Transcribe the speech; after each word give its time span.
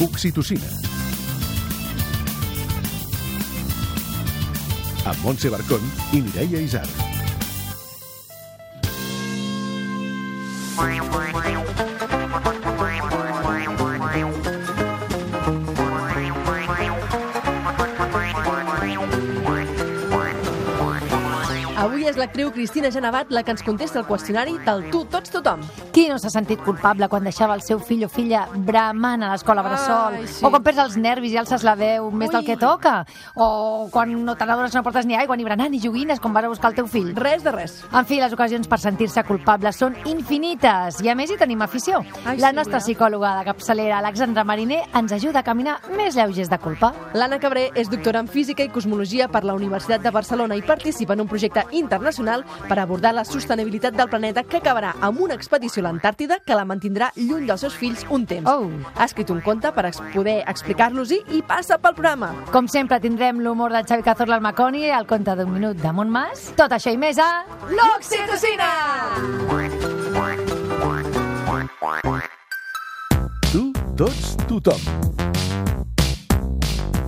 Oxitocina. 0.00 0.68
Amb 5.06 5.22
Montse 5.24 5.48
Barcón 5.48 5.80
i 6.12 6.20
Mireia 6.20 6.60
Isar. 6.60 7.15
L'actriu 22.26 22.50
Cristina 22.50 22.90
Genevat 22.90 23.30
la 23.30 23.44
que 23.46 23.52
ens 23.54 23.62
contesta 23.62 24.00
el 24.00 24.06
qüestionari 24.08 24.56
del 24.66 24.88
tu 24.90 25.04
tots 25.10 25.30
tothom. 25.30 25.60
Qui 25.94 26.08
no 26.10 26.16
s'ha 26.18 26.30
sentit 26.32 26.58
culpable 26.64 27.06
quan 27.08 27.22
deixava 27.22 27.54
el 27.54 27.62
seu 27.62 27.78
fill 27.78 28.02
o 28.02 28.08
filla 28.10 28.42
bramant 28.66 29.22
a 29.22 29.30
l'escola 29.30 29.62
bressol? 29.62 30.16
Ai, 30.18 30.26
sí. 30.26 30.42
O 30.42 30.50
quan 30.50 30.64
perds 30.66 30.80
els 30.82 30.96
nervis 30.98 31.36
i 31.36 31.38
alces 31.38 31.62
la 31.62 31.76
veu 31.78 32.10
més 32.10 32.32
del 32.34 32.42
Ui. 32.42 32.48
que 32.48 32.56
toca? 32.58 32.96
O 33.38 33.86
quan 33.92 34.10
no 34.26 34.34
te 34.34 34.48
n'adones 34.48 34.74
no 34.74 34.82
portes 34.82 35.06
ni 35.06 35.14
aigua, 35.14 35.36
ni 35.38 35.46
berenar, 35.46 35.68
ni 35.70 35.78
joguines, 35.82 36.18
quan 36.20 36.34
vas 36.34 36.48
a 36.48 36.50
buscar 36.50 36.72
el 36.72 36.80
teu 36.80 36.88
fill? 36.90 37.12
Res 37.14 37.44
de 37.46 37.52
res. 37.54 37.76
En 37.92 38.08
fi, 38.10 38.18
les 38.18 38.34
ocasions 38.34 38.66
per 38.66 38.80
sentir-se 38.82 39.22
culpables 39.28 39.78
són 39.78 39.94
infinites 40.10 40.98
i 41.04 41.12
a 41.12 41.14
més 41.14 41.30
hi 41.30 41.38
tenim 41.38 41.62
afició. 41.62 42.02
Ai, 42.24 42.40
la 42.42 42.50
sí, 42.50 42.58
nostra 42.58 42.80
mira. 42.80 42.84
psicòloga 42.88 43.36
de 43.38 43.46
capçalera, 43.52 44.00
Alexandra 44.02 44.44
Mariner, 44.44 44.82
ens 44.98 45.14
ajuda 45.14 45.44
a 45.44 45.46
caminar 45.46 45.78
més 45.94 46.18
lleugers 46.18 46.50
de 46.50 46.58
culpa. 46.58 46.90
L'Anna 47.14 47.38
Cabré 47.38 47.68
és 47.76 47.92
doctora 47.92 48.24
en 48.24 48.28
Física 48.28 48.66
i 48.66 48.72
Cosmologia 48.74 49.30
per 49.30 49.44
la 49.46 49.54
Universitat 49.54 50.02
de 50.02 50.10
Barcelona 50.10 50.58
i 50.58 50.66
participa 50.66 51.14
en 51.14 51.22
un 51.22 51.30
projecte 51.30 51.62
internacional 51.70 52.15
per 52.68 52.78
abordar 52.78 53.12
la 53.14 53.24
sostenibilitat 53.24 53.96
del 53.96 54.08
planeta 54.08 54.44
que 54.44 54.60
acabarà 54.60 54.94
amb 55.00 55.20
una 55.20 55.34
expedició 55.34 55.82
a 55.82 55.88
l'Antàrtida 55.88 56.38
que 56.44 56.56
la 56.56 56.64
mantindrà 56.64 57.12
lluny 57.16 57.46
dels 57.46 57.60
seus 57.60 57.76
fills 57.76 58.06
un 58.10 58.26
temps. 58.26 58.48
Oh. 58.50 58.70
Ha 58.96 59.04
escrit 59.04 59.30
un 59.30 59.40
conte 59.40 59.72
per 59.72 59.90
poder 60.14 60.42
explicar-los-hi 60.46 61.22
i 61.36 61.42
passa 61.46 61.78
pel 61.78 61.94
programa. 61.94 62.32
Com 62.52 62.68
sempre, 62.68 63.00
tindrem 63.00 63.40
l'humor 63.40 63.72
del 63.72 63.86
Xavi 63.86 64.02
Cazorla 64.06 64.38
al 64.38 64.44
Maconi, 64.44 64.86
el 64.90 65.06
conte 65.06 65.36
d'un 65.36 65.52
minut 65.52 65.80
de 65.82 65.92
Montmas. 65.92 66.52
Tot 66.56 66.72
això 66.76 66.92
i 66.94 67.00
més 67.00 67.18
a... 67.18 67.44
L'Oxitocina! 67.70 68.72
Tu, 73.52 73.72
tots, 73.96 74.36
tothom. 74.48 75.16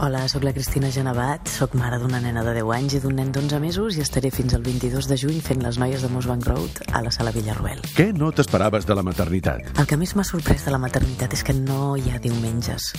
Hola, 0.00 0.28
sóc 0.30 0.44
la 0.46 0.52
Cristina 0.54 0.92
Genevat, 0.94 1.48
sóc 1.50 1.72
mare 1.74 1.96
d'una 1.98 2.20
nena 2.22 2.44
de 2.46 2.52
10 2.60 2.68
anys 2.70 2.94
i 2.94 2.98
d'un 3.02 3.16
nen 3.18 3.32
d'11 3.34 3.58
mesos 3.58 3.96
i 3.98 4.02
estaré 4.04 4.30
fins 4.30 4.54
al 4.54 4.62
22 4.62 5.08
de 5.10 5.16
juny 5.18 5.40
fent 5.42 5.58
les 5.64 5.74
noies 5.82 6.04
de 6.04 6.10
Mossbank 6.12 6.46
Road 6.46 6.78
a 6.94 7.02
la 7.02 7.10
sala 7.10 7.32
Villarroel. 7.34 7.82
Què 7.96 8.12
no 8.14 8.30
t'esperaves 8.30 8.86
de 8.86 8.94
la 8.94 9.02
maternitat? 9.02 9.66
El 9.74 9.88
que 9.90 9.98
més 9.98 10.14
m'ha 10.14 10.22
sorprès 10.22 10.62
de 10.68 10.70
la 10.70 10.78
maternitat 10.78 11.34
és 11.34 11.42
que 11.42 11.50
no 11.56 11.96
hi 11.98 12.14
ha 12.14 12.22
diumenges, 12.22 12.92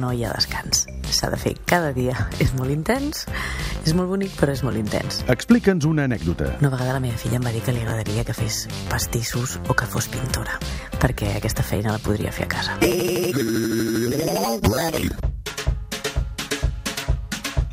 no 0.00 0.14
hi 0.16 0.24
ha 0.24 0.32
descans. 0.32 0.86
S'ha 1.04 1.28
de 1.28 1.36
fer 1.36 1.52
cada 1.68 1.92
dia. 1.92 2.16
És 2.40 2.56
molt 2.56 2.72
intens, 2.72 3.26
és 3.84 3.92
molt 3.92 4.08
bonic, 4.08 4.32
però 4.40 4.56
és 4.56 4.64
molt 4.64 4.80
intens. 4.80 5.20
Explica'ns 5.28 5.84
una 5.84 6.08
anècdota. 6.08 6.56
Una 6.64 6.72
vegada 6.72 6.96
la 6.96 7.04
meva 7.04 7.20
filla 7.20 7.36
em 7.36 7.44
va 7.44 7.52
dir 7.52 7.60
que 7.60 7.76
li 7.76 7.84
agradaria 7.84 8.24
que 8.24 8.32
fes 8.40 8.64
pastissos 8.88 9.60
o 9.68 9.76
que 9.76 9.84
fos 9.84 10.08
pintora, 10.08 10.56
perquè 10.96 11.36
aquesta 11.36 11.60
feina 11.60 11.92
la 11.92 12.00
podria 12.00 12.32
fer 12.32 12.48
a 12.48 12.52
casa. 12.56 12.80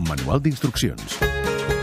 Manual 0.08 0.42
d'instruccions. 0.42 1.83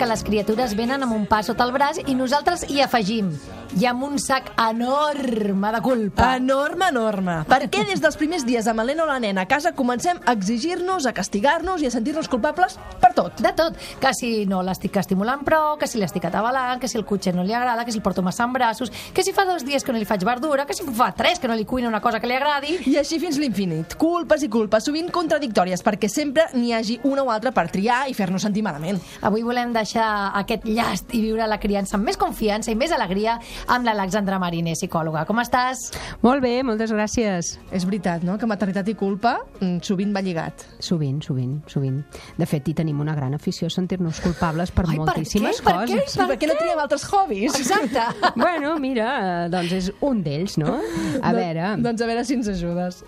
Que 0.00 0.06
les 0.08 0.22
criatures 0.24 0.72
venen 0.78 1.02
amb 1.04 1.12
un 1.12 1.26
pa 1.28 1.42
sota 1.44 1.66
el 1.68 1.74
braç 1.76 1.98
i 2.08 2.14
nosaltres 2.16 2.64
hi 2.72 2.80
afegim 2.80 3.34
i 3.78 3.84
amb 3.86 4.02
un 4.02 4.16
sac 4.18 4.48
enorme 4.58 5.70
de 5.74 5.80
culpa. 5.84 6.30
Enorme, 6.40 6.88
enorme. 6.90 7.34
Per 7.46 7.60
què 7.72 7.84
des 7.86 8.00
dels 8.02 8.16
primers 8.18 8.46
dies 8.46 8.66
amb 8.66 8.80
l'Helena 8.80 9.04
o 9.04 9.06
la 9.06 9.18
nena 9.22 9.44
a 9.44 9.50
casa 9.50 9.74
comencem 9.76 10.18
a 10.24 10.32
exigir-nos, 10.34 11.06
a 11.06 11.12
castigar-nos 11.14 11.84
i 11.84 11.86
a 11.86 11.92
sentir-nos 11.92 12.30
culpables 12.32 12.78
per 13.02 13.12
tot? 13.14 13.38
De 13.44 13.52
tot, 13.56 13.76
que 14.00 14.12
si 14.16 14.46
no 14.50 14.62
l'estic 14.66 14.96
estimulant 14.98 15.44
prou, 15.46 15.76
que 15.78 15.86
si 15.86 16.00
l'estic 16.00 16.26
atabalant, 16.26 16.80
que 16.80 16.88
si 16.90 16.98
el 16.98 17.06
cotxe 17.06 17.34
no 17.36 17.44
li 17.46 17.54
agrada, 17.54 17.84
que 17.84 17.92
si 17.92 18.00
el 18.00 18.04
porto 18.06 18.24
massa 18.26 18.48
en 18.48 18.56
braços, 18.56 18.90
que 19.14 19.22
si 19.22 19.36
fa 19.36 19.44
dos 19.46 19.66
dies 19.68 19.84
que 19.84 19.92
no 19.92 20.00
li 20.00 20.08
faig 20.08 20.24
verdura, 20.26 20.66
que 20.66 20.74
si 20.74 20.86
fa 20.96 21.12
tres 21.14 21.38
que 21.38 21.48
no 21.50 21.54
li 21.54 21.68
cuina 21.68 21.92
una 21.92 22.00
cosa 22.00 22.18
que 22.18 22.30
li 22.30 22.38
agradi... 22.40 22.78
I 22.90 22.96
així 23.04 23.20
fins 23.22 23.38
l'infinit. 23.38 23.94
Culpes 24.00 24.42
i 24.42 24.50
culpes, 24.50 24.88
sovint 24.88 25.12
contradictòries, 25.14 25.84
perquè 25.86 26.10
sempre 26.10 26.48
n'hi 26.56 26.74
hagi 26.74 26.98
una 27.04 27.22
o 27.22 27.30
altra 27.30 27.54
per 27.54 27.68
triar 27.70 28.02
i 28.10 28.16
fer-nos 28.18 28.42
sentir 28.48 28.64
malament. 28.66 28.98
Avui 29.22 29.46
volem 29.46 29.76
deixar 29.76 29.89
aquest 29.98 30.66
llast 30.68 31.14
i 31.16 31.22
viure 31.24 31.46
la 31.48 31.58
criança 31.58 31.96
amb 31.98 32.06
més 32.06 32.18
confiança 32.20 32.70
i 32.70 32.76
més 32.78 32.92
alegria 32.92 33.38
amb 33.66 33.86
l'Alexandra 33.88 34.38
Mariner, 34.42 34.76
psicòloga. 34.78 35.24
Com 35.26 35.40
estàs? 35.42 35.90
Molt 36.22 36.42
bé, 36.44 36.62
moltes 36.66 36.92
gràcies. 36.94 37.54
És 37.72 37.86
veritat, 37.88 38.22
no?, 38.26 38.36
que 38.38 38.46
maternitat 38.50 38.88
i 38.92 38.94
culpa 38.98 39.38
mm, 39.60 39.80
sovint 39.86 40.14
va 40.14 40.22
lligat. 40.24 40.66
Sovint, 40.78 41.20
sovint, 41.24 41.58
sovint. 41.70 42.00
De 42.38 42.46
fet, 42.46 42.68
hi 42.68 42.74
tenim 42.78 43.00
una 43.00 43.14
gran 43.16 43.34
afició 43.34 43.70
a 43.70 43.74
sentir-nos 43.74 44.20
culpables 44.24 44.70
per 44.70 44.86
Ai, 44.86 44.94
per 44.94 45.04
moltíssimes 45.04 45.60
què? 45.60 45.66
Per 45.66 45.76
què? 45.80 45.86
coses. 45.96 46.14
Sí, 46.14 46.22
per 46.26 46.38
què 46.38 46.50
no 46.50 46.58
triem 46.60 46.84
altres 46.84 47.06
hobbies? 47.10 47.58
Exacte. 47.60 48.06
Bueno, 48.40 48.76
mira, 48.80 49.48
doncs 49.52 49.72
és 49.76 49.88
un 50.06 50.22
d'ells, 50.24 50.56
no? 50.60 50.76
A 51.22 51.32
veure... 51.36 51.74
Doncs 51.82 52.02
a 52.02 52.08
veure 52.08 52.24
si 52.24 52.36
ens 52.38 52.48
ajudes. 52.48 53.02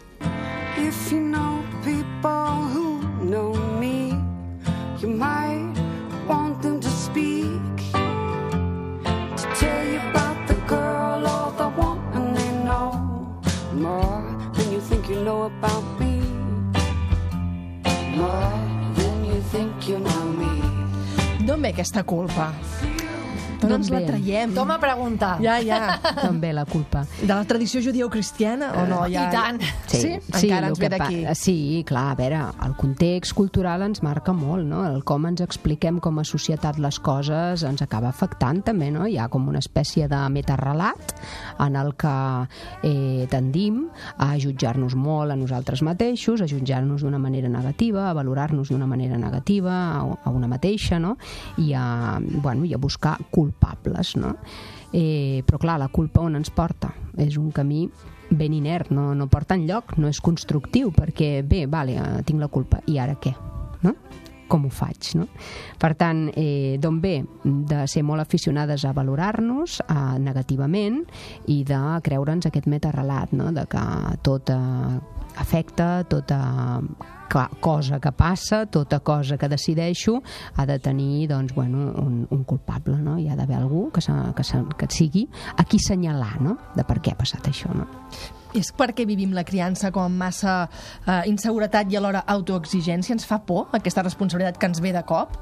If 0.77 1.13
you 1.13 1.21
know 1.21 1.63
people 1.85 2.72
aquesta 21.73 22.05
culpa? 22.05 22.53
D'on 23.63 23.71
D'on 23.71 23.79
ens 23.79 23.91
la 23.95 24.01
traiem? 24.03 24.55
Toma 24.55 24.79
pregunta. 24.83 25.37
Ja, 25.43 25.59
ja. 25.63 25.99
Ve 26.43 26.53
la 26.53 26.65
culpa? 26.67 27.05
De 27.21 27.31
la 27.31 27.45
tradició 27.47 27.83
judeu-cristiana 27.85 28.73
o 28.81 28.87
no? 28.91 29.03
Ja, 29.07 29.29
I 29.29 29.35
tant. 29.35 29.61
Sí? 29.87 30.17
Encara 30.19 30.67
el 30.67 30.73
ens 30.73 30.83
ve 30.83 30.91
d'aquí. 30.91 31.21
Sí, 31.39 31.57
clar, 31.87 32.09
a 32.13 32.17
veure, 32.19 32.41
el 32.67 32.75
context 32.79 33.37
cultural 33.39 33.85
ens 33.87 34.03
marca 34.03 34.35
molt, 34.35 34.67
no? 34.67 34.83
El 34.89 35.03
com 35.07 35.29
ens 35.31 35.45
expliquem 35.45 36.01
com 36.03 36.19
a 36.19 36.27
societat 36.27 36.81
les 36.83 36.99
coses 37.03 37.63
ens 37.69 37.85
acaba 37.85 38.11
afectant 38.11 38.63
també, 38.67 38.91
no? 38.95 39.07
Hi 39.07 39.19
ha 39.21 39.29
com 39.33 39.47
una 39.49 39.63
espècie 39.63 40.09
de 40.11 40.21
metarelat 40.35 41.15
en 41.63 41.79
el 41.79 41.95
que 42.01 42.17
eh, 42.83 43.29
tendim 43.31 43.85
a 44.19 44.33
jutjar-nos 44.43 44.97
molt 44.99 45.33
a 45.33 45.39
nosaltres 45.39 45.85
mateixos, 45.87 46.43
a 46.43 46.51
jutjar-nos 46.51 47.07
d'una 47.07 47.21
manera 47.23 47.51
negativa, 47.53 48.09
a 48.11 48.17
valorar-nos 48.19 48.73
d'una 48.73 48.91
manera 48.91 49.19
negativa 49.21 49.79
a, 49.93 50.03
a 50.25 50.35
una 50.35 50.51
mateixa, 50.51 50.99
no? 50.99 51.17
I 51.63 51.73
a, 51.79 52.19
bueno, 52.21 52.67
i 52.67 52.75
a 52.75 52.83
buscar 52.83 53.19
culpables, 53.53 54.17
no? 54.17 54.37
Eh, 54.93 55.43
però 55.47 55.59
clar, 55.59 55.79
la 55.79 55.89
culpa 55.89 56.21
on 56.21 56.37
ens 56.37 56.51
porta? 56.51 56.93
És 57.17 57.37
un 57.37 57.51
camí 57.53 57.89
ben 58.31 58.53
inert, 58.53 58.91
no, 58.91 59.13
no 59.15 59.29
porta 59.29 59.55
enlloc, 59.55 59.97
no 59.99 60.09
és 60.09 60.21
constructiu, 60.21 60.93
perquè 60.93 61.43
bé, 61.45 61.67
vale, 61.67 61.97
eh, 61.97 62.23
tinc 62.25 62.41
la 62.41 62.49
culpa, 62.49 62.81
i 62.87 62.99
ara 62.99 63.17
què? 63.21 63.35
No? 63.83 63.95
Com 64.53 64.67
ho 64.69 64.73
faig, 64.73 65.15
no? 65.17 65.29
Per 65.81 65.95
tant, 65.99 66.27
eh, 66.37 66.77
d'on 66.81 67.01
ve? 67.01 67.17
De 67.43 67.87
ser 67.89 68.05
molt 68.05 68.21
aficionades 68.25 68.85
a 68.85 68.93
valorar-nos 68.97 69.81
eh, 69.87 69.97
negativament 70.21 71.01
i 71.49 71.63
de 71.69 71.81
creure'ns 72.05 72.51
aquest 72.51 72.69
metarelat, 72.69 73.33
no? 73.33 73.49
De 73.57 73.65
que 73.71 73.83
tot 74.23 74.53
eh, 74.53 75.01
afecta, 75.41 76.05
tota 76.05 76.43
cosa 77.65 77.99
que 77.99 78.13
passa, 78.13 78.67
tota 78.67 78.99
cosa 79.01 79.39
que 79.41 79.49
decideixo 79.49 80.19
ha 80.57 80.67
de 80.69 80.79
tenir 80.79 81.29
doncs, 81.31 81.55
bueno, 81.55 81.87
un, 81.97 82.27
un 82.29 82.45
culpable, 82.45 82.99
no? 83.01 83.17
Hi 83.19 83.31
ha 83.31 83.39
d'haver 83.39 83.57
algú 83.57 83.87
que, 83.91 84.05
se, 84.05 84.13
que, 84.37 84.45
se, 84.45 84.61
que 84.77 84.91
sigui 84.93 85.25
a 85.57 85.65
qui 85.65 85.81
senyalar, 85.81 86.43
no? 86.45 86.59
De 86.77 86.85
per 86.85 87.01
què 87.01 87.17
ha 87.17 87.21
passat 87.25 87.49
això, 87.49 87.73
no? 87.73 87.89
És 88.53 88.69
perquè 88.77 89.07
vivim 89.09 89.33
la 89.33 89.47
criança 89.49 89.89
com 89.93 90.05
amb 90.05 90.19
massa 90.21 90.55
eh, 90.67 91.23
inseguretat 91.31 91.89
i 91.93 91.97
alhora 91.97 92.21
autoexigència? 92.29 93.15
Ens 93.17 93.25
fa 93.29 93.39
por 93.49 93.73
aquesta 93.73 94.05
responsabilitat 94.05 94.59
que 94.61 94.69
ens 94.69 94.83
ve 94.85 94.93
de 94.93 95.01
cop? 95.09 95.39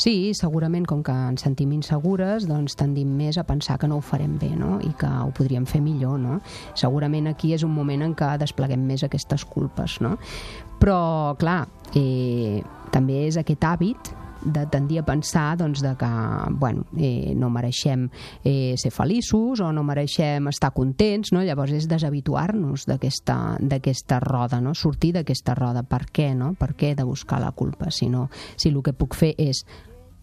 Sí, 0.00 0.32
segurament, 0.34 0.86
com 0.88 1.04
que 1.06 1.14
ens 1.14 1.44
sentim 1.46 1.70
insegures, 1.76 2.48
doncs 2.50 2.74
tendim 2.78 3.12
més 3.14 3.38
a 3.38 3.44
pensar 3.46 3.78
que 3.78 3.86
no 3.90 4.00
ho 4.00 4.04
farem 4.04 4.34
bé, 4.40 4.50
no? 4.58 4.78
I 4.82 4.90
que 4.98 5.06
ho 5.06 5.30
podríem 5.36 5.68
fer 5.70 5.82
millor, 5.84 6.18
no? 6.18 6.40
Segurament 6.74 7.30
aquí 7.30 7.52
és 7.54 7.62
un 7.66 7.74
moment 7.76 8.02
en 8.08 8.16
què 8.18 8.34
despleguem 8.42 8.82
més 8.90 9.06
aquestes 9.06 9.46
culpes, 9.46 10.00
no? 10.02 10.16
Però, 10.82 11.36
clar, 11.38 11.60
eh, 11.94 12.62
també 12.94 13.26
és 13.28 13.38
aquest 13.38 13.66
hàbit 13.66 14.14
de 14.44 14.66
tendir 14.70 15.00
a 15.00 15.06
pensar 15.06 15.56
doncs, 15.58 15.82
de 15.82 15.94
que 15.98 16.10
bueno, 16.50 16.84
eh, 16.96 17.34
no 17.34 17.50
mereixem 17.50 18.08
eh, 18.44 18.74
ser 18.78 18.92
feliços 18.94 19.60
o 19.60 19.72
no 19.72 19.84
mereixem 19.86 20.48
estar 20.48 20.72
contents, 20.76 21.32
no? 21.32 21.42
llavors 21.42 21.74
és 21.74 21.88
deshabituar-nos 21.90 22.86
d'aquesta 22.88 24.20
roda, 24.24 24.60
no? 24.60 24.74
sortir 24.74 25.14
d'aquesta 25.18 25.54
roda. 25.58 25.82
Per 25.82 26.04
què? 26.12 26.32
No? 26.38 26.54
Per 26.58 26.72
què 26.78 26.94
de 26.94 27.06
buscar 27.06 27.40
la 27.42 27.52
culpa? 27.52 27.90
Si, 27.90 28.08
no, 28.08 28.28
si 28.56 28.70
el 28.70 28.82
que 28.82 28.94
puc 28.96 29.16
fer 29.18 29.34
és 29.38 29.64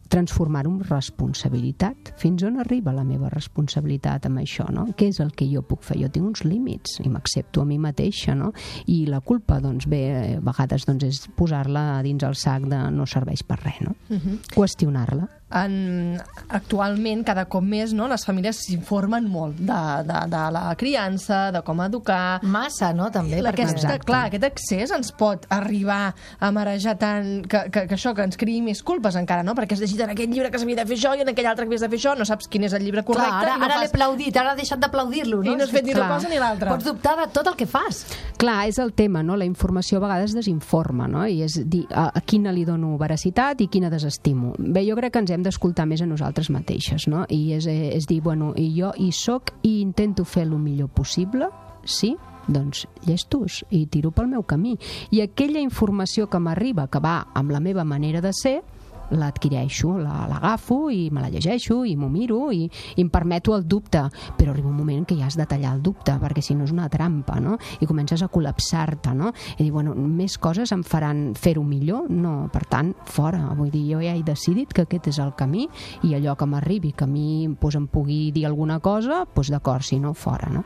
transformar-ho 0.09 0.71
en 0.71 0.83
responsabilitat. 0.85 2.13
Fins 2.21 2.43
on 2.45 2.59
arriba 2.61 2.93
la 2.95 3.05
meva 3.07 3.29
responsabilitat 3.33 4.27
amb 4.29 4.41
això, 4.43 4.67
no? 4.73 4.87
Què 4.97 5.09
és 5.11 5.19
el 5.23 5.31
que 5.37 5.47
jo 5.49 5.63
puc 5.65 5.83
fer? 5.85 5.97
Jo 6.01 6.09
tinc 6.13 6.27
uns 6.29 6.45
límits 6.45 6.99
i 7.03 7.09
m'accepto 7.11 7.63
a 7.63 7.69
mi 7.69 7.79
mateixa, 7.81 8.35
no? 8.37 8.51
I 8.91 9.05
la 9.09 9.21
culpa, 9.25 9.59
doncs 9.63 9.89
bé, 9.91 10.01
a 10.15 10.43
vegades 10.45 10.85
doncs, 10.87 11.07
és 11.07 11.23
posar-la 11.37 12.01
dins 12.05 12.23
el 12.23 12.37
sac 12.39 12.67
de 12.69 12.81
no 12.91 13.07
serveix 13.09 13.43
per 13.47 13.59
res, 13.63 13.81
no? 13.81 13.95
Uh 14.09 14.17
-huh. 14.17 14.39
Qüestionar-la. 14.53 15.27
En, 15.55 16.17
actualment, 16.51 17.23
cada 17.23 17.45
cop 17.47 17.63
més, 17.63 17.93
no, 17.95 18.07
les 18.11 18.25
famílies 18.27 18.57
s'informen 18.65 19.27
molt 19.31 19.57
de, 19.59 19.79
de, 20.07 20.19
de 20.31 20.41
la 20.51 20.63
criança, 20.79 21.49
de 21.55 21.61
com 21.65 21.79
educar... 21.85 22.39
Massa, 22.43 22.91
no?, 22.97 23.07
també. 23.13 23.39
Perquè, 23.39 23.65
perquè- 23.69 23.85
aquest, 23.87 24.05
clar, 24.07 24.23
aquest 24.29 24.47
accés 24.49 24.91
ens 24.95 25.11
pot 25.15 25.45
arribar 25.53 26.13
a 26.39 26.51
marejar 26.55 26.97
tant 26.99 27.45
que, 27.47 27.65
que, 27.71 27.85
que 27.87 27.95
això, 27.97 28.13
que 28.17 28.25
ens 28.27 28.37
creï 28.39 28.61
més 28.65 28.81
culpes 28.85 29.15
encara, 29.19 29.45
no? 29.47 29.55
Perquè 29.57 29.77
has 29.77 29.83
llegit 29.85 30.03
en 30.05 30.11
aquest 30.15 30.33
llibre 30.33 30.51
que 30.51 30.59
s'havia 30.61 30.81
de 30.81 30.87
fer 30.89 30.97
això 30.99 31.13
i 31.15 31.23
en 31.23 31.31
aquell 31.31 31.49
altre 31.51 31.65
que 31.65 31.71
havies 31.73 31.85
de 31.85 31.91
fer 31.93 32.01
això, 32.01 32.15
no 32.19 32.27
saps 32.27 32.49
quin 32.51 32.67
és 32.67 32.75
el 32.75 32.83
llibre 32.85 33.05
correcte 33.07 33.31
Clar, 33.31 33.43
ara, 33.45 33.57
no 33.57 33.69
ara 33.69 33.79
l'he 33.79 33.87
fas... 33.87 33.95
aplaudit, 33.95 34.39
ara 34.41 34.53
ha 34.53 34.59
deixat 34.59 34.83
d'aplaudir-lo, 34.83 35.41
no? 35.43 35.53
I 35.53 35.55
no 35.55 35.65
has 35.67 35.73
fet 35.73 35.87
ni 35.87 35.95
una 35.95 36.09
cosa 36.11 36.31
ni 36.31 36.41
l'altra. 36.41 36.73
Pots 36.75 36.89
dubtar 36.91 37.15
de 37.21 37.29
tot 37.35 37.47
el 37.51 37.57
que 37.59 37.67
fas. 37.69 38.03
Clar, 38.41 38.59
és 38.69 38.79
el 38.83 38.91
tema, 38.97 39.23
no? 39.23 39.37
La 39.39 39.47
informació 39.47 40.01
a 40.01 40.05
vegades 40.05 40.35
desinforma, 40.35 41.07
no? 41.11 41.23
I 41.27 41.41
és 41.47 41.57
dir 41.63 41.85
a, 41.91 42.09
a 42.11 42.21
quina 42.25 42.51
li 42.55 42.65
dono 42.67 42.95
veracitat 42.99 43.63
i 43.63 43.69
quina 43.71 43.89
desestimo. 43.93 44.53
Bé, 44.59 44.83
jo 44.87 44.97
crec 44.99 45.15
que 45.15 45.23
ens 45.23 45.31
hem 45.31 45.44
d'escoltar 45.45 45.85
més 45.87 46.01
a 46.01 46.09
nosaltres 46.09 46.49
mateixes, 46.53 47.07
no? 47.11 47.25
I 47.29 47.53
és, 47.55 47.67
eh, 47.69 47.93
és 47.95 48.07
dir, 48.09 48.21
bueno, 48.25 48.53
i 48.57 48.71
jo 48.75 48.91
hi 48.97 49.11
soc 49.13 49.53
i 49.63 49.79
intento 49.81 50.25
fer 50.25 50.43
el 50.43 50.57
millor 50.57 50.89
possible, 50.89 51.49
sí, 51.85 52.15
doncs 52.47 52.85
llestos 53.05 53.63
i 53.73 53.85
tiro 53.89 54.11
pel 54.11 54.27
meu 54.29 54.43
camí. 54.43 54.75
I 55.11 55.21
aquella 55.23 55.61
informació 55.61 56.27
que 56.29 56.39
m'arriba, 56.39 56.87
que 56.87 57.01
va 57.01 57.27
amb 57.33 57.51
la 57.51 57.61
meva 57.61 57.85
manera 57.85 58.21
de 58.21 58.33
ser, 58.33 58.61
l'adquireixo, 59.11 59.97
la- 59.97 60.25
l'agafo 60.29 60.89
i 60.89 61.09
me 61.11 61.21
la 61.21 61.29
llegeixo 61.29 61.83
i 61.85 61.95
m'ho 61.95 62.09
miro 62.09 62.51
i, 62.51 62.65
i 62.95 63.01
em 63.01 63.09
permeto 63.09 63.55
el 63.55 63.67
dubte, 63.67 64.01
però 64.37 64.51
arriba 64.51 64.69
un 64.69 64.77
moment 64.77 65.05
que 65.05 65.15
ja 65.19 65.25
has 65.27 65.37
de 65.37 65.45
tallar 65.45 65.73
el 65.75 65.81
dubte, 65.83 66.15
perquè 66.21 66.41
si 66.41 66.55
no 66.55 66.63
és 66.65 66.71
una 66.71 66.89
trampa, 66.89 67.39
no? 67.39 67.57
I 67.79 67.85
comences 67.85 68.23
a 68.23 68.29
col·lapsar-te, 68.29 69.13
no? 69.13 69.31
I 69.57 69.63
dir, 69.63 69.71
bueno, 69.71 69.93
més 69.95 70.37
coses 70.37 70.71
em 70.71 70.83
faran 70.83 71.33
fer-ho 71.35 71.63
millor? 71.63 72.09
No, 72.09 72.49
per 72.53 72.65
tant, 72.65 72.93
fora. 73.05 73.43
Vull 73.55 73.71
dir, 73.71 73.85
jo 73.93 74.01
ja 74.01 74.15
he 74.15 74.23
decidit 74.23 74.73
que 74.73 74.85
aquest 74.87 75.07
és 75.13 75.19
el 75.19 75.33
camí 75.35 75.67
i 76.03 76.15
allò 76.15 76.35
que 76.35 76.45
m'arribi, 76.49 76.93
que 76.93 77.03
a 77.05 77.07
mi 77.07 77.47
doncs, 77.47 77.75
em 77.75 77.87
pugui 77.87 78.31
dir 78.31 78.45
alguna 78.47 78.79
cosa, 78.79 79.25
doncs 79.35 79.51
d'acord, 79.51 79.83
si 79.83 79.99
no, 79.99 80.13
fora, 80.13 80.49
no? 80.49 80.63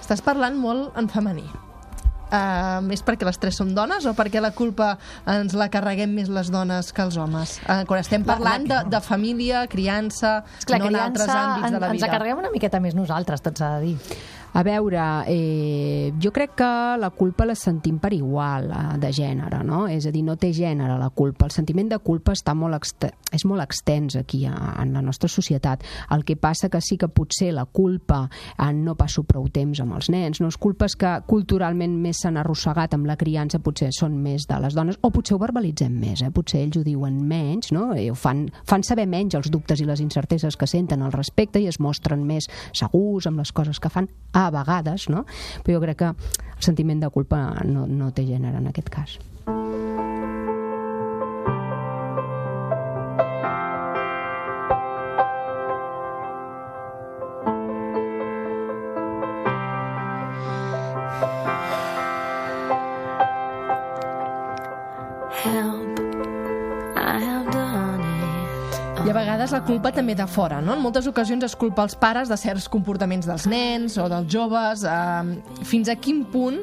Estàs 0.00 0.20
parlant 0.22 0.56
molt 0.58 0.96
en 0.98 1.08
femení. 1.08 1.44
Uh, 2.32 2.80
és 2.94 3.02
perquè 3.04 3.26
les 3.28 3.36
tres 3.36 3.58
som 3.60 3.68
dones 3.76 4.06
o 4.08 4.14
perquè 4.16 4.40
la 4.40 4.50
culpa 4.56 4.94
ens 5.28 5.52
la 5.52 5.66
carreguem 5.68 6.14
més 6.16 6.30
les 6.32 6.48
dones 6.50 6.88
que 6.96 7.02
els 7.04 7.18
homes? 7.20 7.58
Uh, 7.68 7.82
quan 7.84 8.00
estem 8.00 8.24
La- 8.24 8.34
parlant 8.38 8.64
la- 8.68 8.82
de, 8.84 8.90
de 8.96 9.00
família, 9.04 9.66
criança, 9.68 10.38
Esclar, 10.58 10.78
no 10.80 10.86
en 10.86 10.94
criança, 10.94 11.10
altres 11.10 11.28
àmbits 11.36 11.70
de 11.72 11.78
la 11.80 11.86
ens 11.92 12.00
vida. 12.00 12.06
acarreguem 12.08 12.38
una 12.38 12.50
miqueta 12.54 12.80
més 12.80 12.94
nosaltres, 12.96 13.42
tot 13.44 13.58
s'ha 13.60 13.74
de 13.78 13.90
dir. 13.90 13.98
A 14.52 14.62
veure, 14.62 15.24
eh, 15.32 16.12
jo 16.20 16.30
crec 16.30 16.54
que 16.58 16.96
la 17.00 17.08
culpa 17.10 17.46
la 17.48 17.54
sentim 17.56 17.96
per 17.98 18.12
igual 18.12 18.68
eh, 18.68 18.98
de 19.00 19.08
gènere, 19.08 19.62
no? 19.64 19.86
És 19.88 20.04
a 20.06 20.12
dir, 20.12 20.20
no 20.26 20.36
té 20.36 20.50
gènere 20.52 20.98
la 21.00 21.08
culpa. 21.08 21.46
El 21.48 21.54
sentiment 21.54 21.88
de 21.88 21.98
culpa 22.04 22.34
està 22.36 22.52
molt 22.52 22.76
és 23.32 23.44
molt 23.48 23.62
extens 23.64 24.16
aquí 24.16 24.44
a, 24.44 24.52
en 24.82 24.92
la 24.92 25.00
nostra 25.00 25.28
societat. 25.28 25.84
El 26.12 26.26
que 26.28 26.36
passa 26.36 26.68
que 26.68 26.82
sí 26.84 26.98
que 27.00 27.08
potser 27.08 27.52
la 27.56 27.64
culpa 27.64 28.26
eh, 28.28 28.72
no 28.76 28.94
passo 28.94 29.24
prou 29.24 29.48
temps 29.48 29.80
amb 29.80 29.96
els 29.96 30.10
nens, 30.12 30.40
no? 30.40 30.50
Les 30.52 30.60
culpes 30.60 30.98
que 31.00 31.14
culturalment 31.26 31.96
més 32.02 32.20
s'han 32.20 32.36
arrossegat 32.36 32.92
amb 32.92 33.08
la 33.08 33.16
criança 33.16 33.62
potser 33.64 33.88
són 33.96 34.20
més 34.20 34.44
de 34.50 34.60
les 34.60 34.76
dones, 34.76 35.00
o 35.00 35.10
potser 35.14 35.38
ho 35.38 35.40
verbalitzem 35.40 35.96
més, 35.96 36.20
eh? 36.20 36.30
potser 36.34 36.60
ells 36.60 36.76
ho 36.76 36.84
diuen 36.84 37.16
menys, 37.24 37.72
no? 37.72 37.88
I 37.96 38.10
ho 38.12 38.18
fan, 38.18 38.44
fan 38.68 38.84
saber 38.84 39.08
menys 39.08 39.38
els 39.38 39.48
dubtes 39.48 39.80
i 39.80 39.88
les 39.88 40.04
incerteses 40.04 40.60
que 40.60 40.68
senten 40.68 41.00
al 41.00 41.16
respecte 41.16 41.62
i 41.62 41.70
es 41.72 41.80
mostren 41.80 42.26
més 42.28 42.50
segurs 42.76 43.30
amb 43.30 43.40
les 43.40 43.52
coses 43.56 43.80
que 43.80 43.88
fan, 43.92 44.10
a 44.36 44.41
vegades, 44.50 45.08
no? 45.08 45.26
Però 45.62 45.78
jo 45.78 45.84
crec 45.84 46.02
que 46.02 46.14
el 46.14 46.62
sentiment 46.62 47.00
de 47.00 47.10
culpa 47.10 47.44
no, 47.64 47.86
no 47.86 48.10
té 48.10 48.26
gènere 48.26 48.58
en 48.58 48.72
aquest 48.72 48.90
cas. 48.90 49.18
La 69.62 69.68
culpa 69.68 69.92
també 69.94 70.16
de 70.18 70.24
fora, 70.26 70.56
no? 70.58 70.72
En 70.74 70.80
moltes 70.82 71.06
ocasions 71.06 71.44
es 71.46 71.52
culpa 71.54 71.84
els 71.86 71.94
pares 71.94 72.26
de 72.26 72.34
certs 72.34 72.64
comportaments 72.66 73.28
dels 73.30 73.44
nens 73.46 73.94
o 73.94 74.08
dels 74.10 74.26
joves. 74.26 74.82
Eh, 74.82 75.62
fins 75.62 75.86
a 75.86 75.94
quin 75.94 76.24
punt 76.32 76.56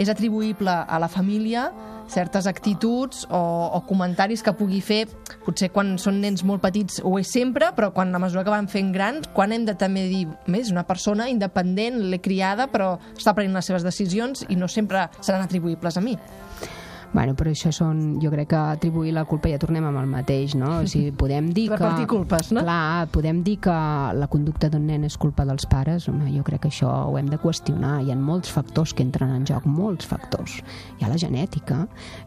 és 0.00 0.08
atribuïble 0.08 0.72
a 0.72 1.00
la 1.02 1.08
família 1.12 1.66
certes 2.08 2.46
actituds 2.48 3.26
o, 3.28 3.42
o 3.76 3.82
comentaris 3.84 4.40
que 4.40 4.54
pugui 4.56 4.80
fer, 4.80 5.02
potser 5.44 5.68
quan 5.74 5.98
són 6.00 6.22
nens 6.22 6.46
molt 6.48 6.64
petits 6.64 7.02
ho 7.04 7.12
és 7.20 7.28
sempre, 7.28 7.74
però 7.76 7.90
quan 7.92 8.14
a 8.14 8.22
mesura 8.22 8.46
que 8.46 8.54
van 8.54 8.70
fent 8.72 8.88
grans, 8.94 9.28
quan 9.36 9.52
hem 9.52 9.68
de 9.68 9.76
també 9.76 10.06
dir, 10.08 10.24
més, 10.48 10.72
una 10.72 10.86
persona 10.88 11.28
independent, 11.28 12.06
l'he 12.08 12.22
criada, 12.24 12.70
però 12.72 12.94
està 13.18 13.36
prenent 13.36 13.58
les 13.58 13.68
seves 13.68 13.84
decisions 13.84 14.46
i 14.48 14.56
no 14.56 14.70
sempre 14.70 15.10
seran 15.20 15.44
atribuïbles 15.44 16.00
a 16.00 16.06
mi. 16.08 16.16
Bueno, 17.16 17.32
però 17.32 17.48
això 17.48 17.70
són, 17.72 18.18
jo 18.20 18.28
crec 18.28 18.50
que 18.50 18.58
atribuir 18.76 19.14
la 19.16 19.22
culpa 19.24 19.48
ja 19.48 19.56
tornem 19.56 19.86
amb 19.88 19.96
el 20.02 20.08
mateix, 20.10 20.52
no? 20.58 20.82
O 20.82 20.86
sigui, 20.90 21.14
podem 21.22 21.46
dir 21.56 21.70
que... 21.70 21.78
Repartir 21.78 22.04
culpes, 22.10 22.50
no? 22.52 22.60
Clar, 22.60 23.06
podem 23.14 23.38
dir 23.46 23.54
que 23.64 23.72
la 24.20 24.26
conducta 24.28 24.68
d'un 24.68 24.84
nen 24.84 25.06
és 25.08 25.16
culpa 25.16 25.46
dels 25.48 25.64
pares, 25.70 26.10
home, 26.12 26.28
jo 26.34 26.44
crec 26.44 26.66
que 26.66 26.68
això 26.74 26.90
ho 27.08 27.14
hem 27.16 27.30
de 27.32 27.38
qüestionar. 27.40 28.02
Hi 28.04 28.12
ha 28.12 28.16
molts 28.20 28.52
factors 28.52 28.92
que 28.92 29.00
entren 29.06 29.32
en 29.32 29.46
joc, 29.48 29.64
molts 29.64 30.04
factors. 30.10 30.58
Hi 30.98 31.06
ha 31.06 31.08
la 31.08 31.16
genètica, 31.16 31.78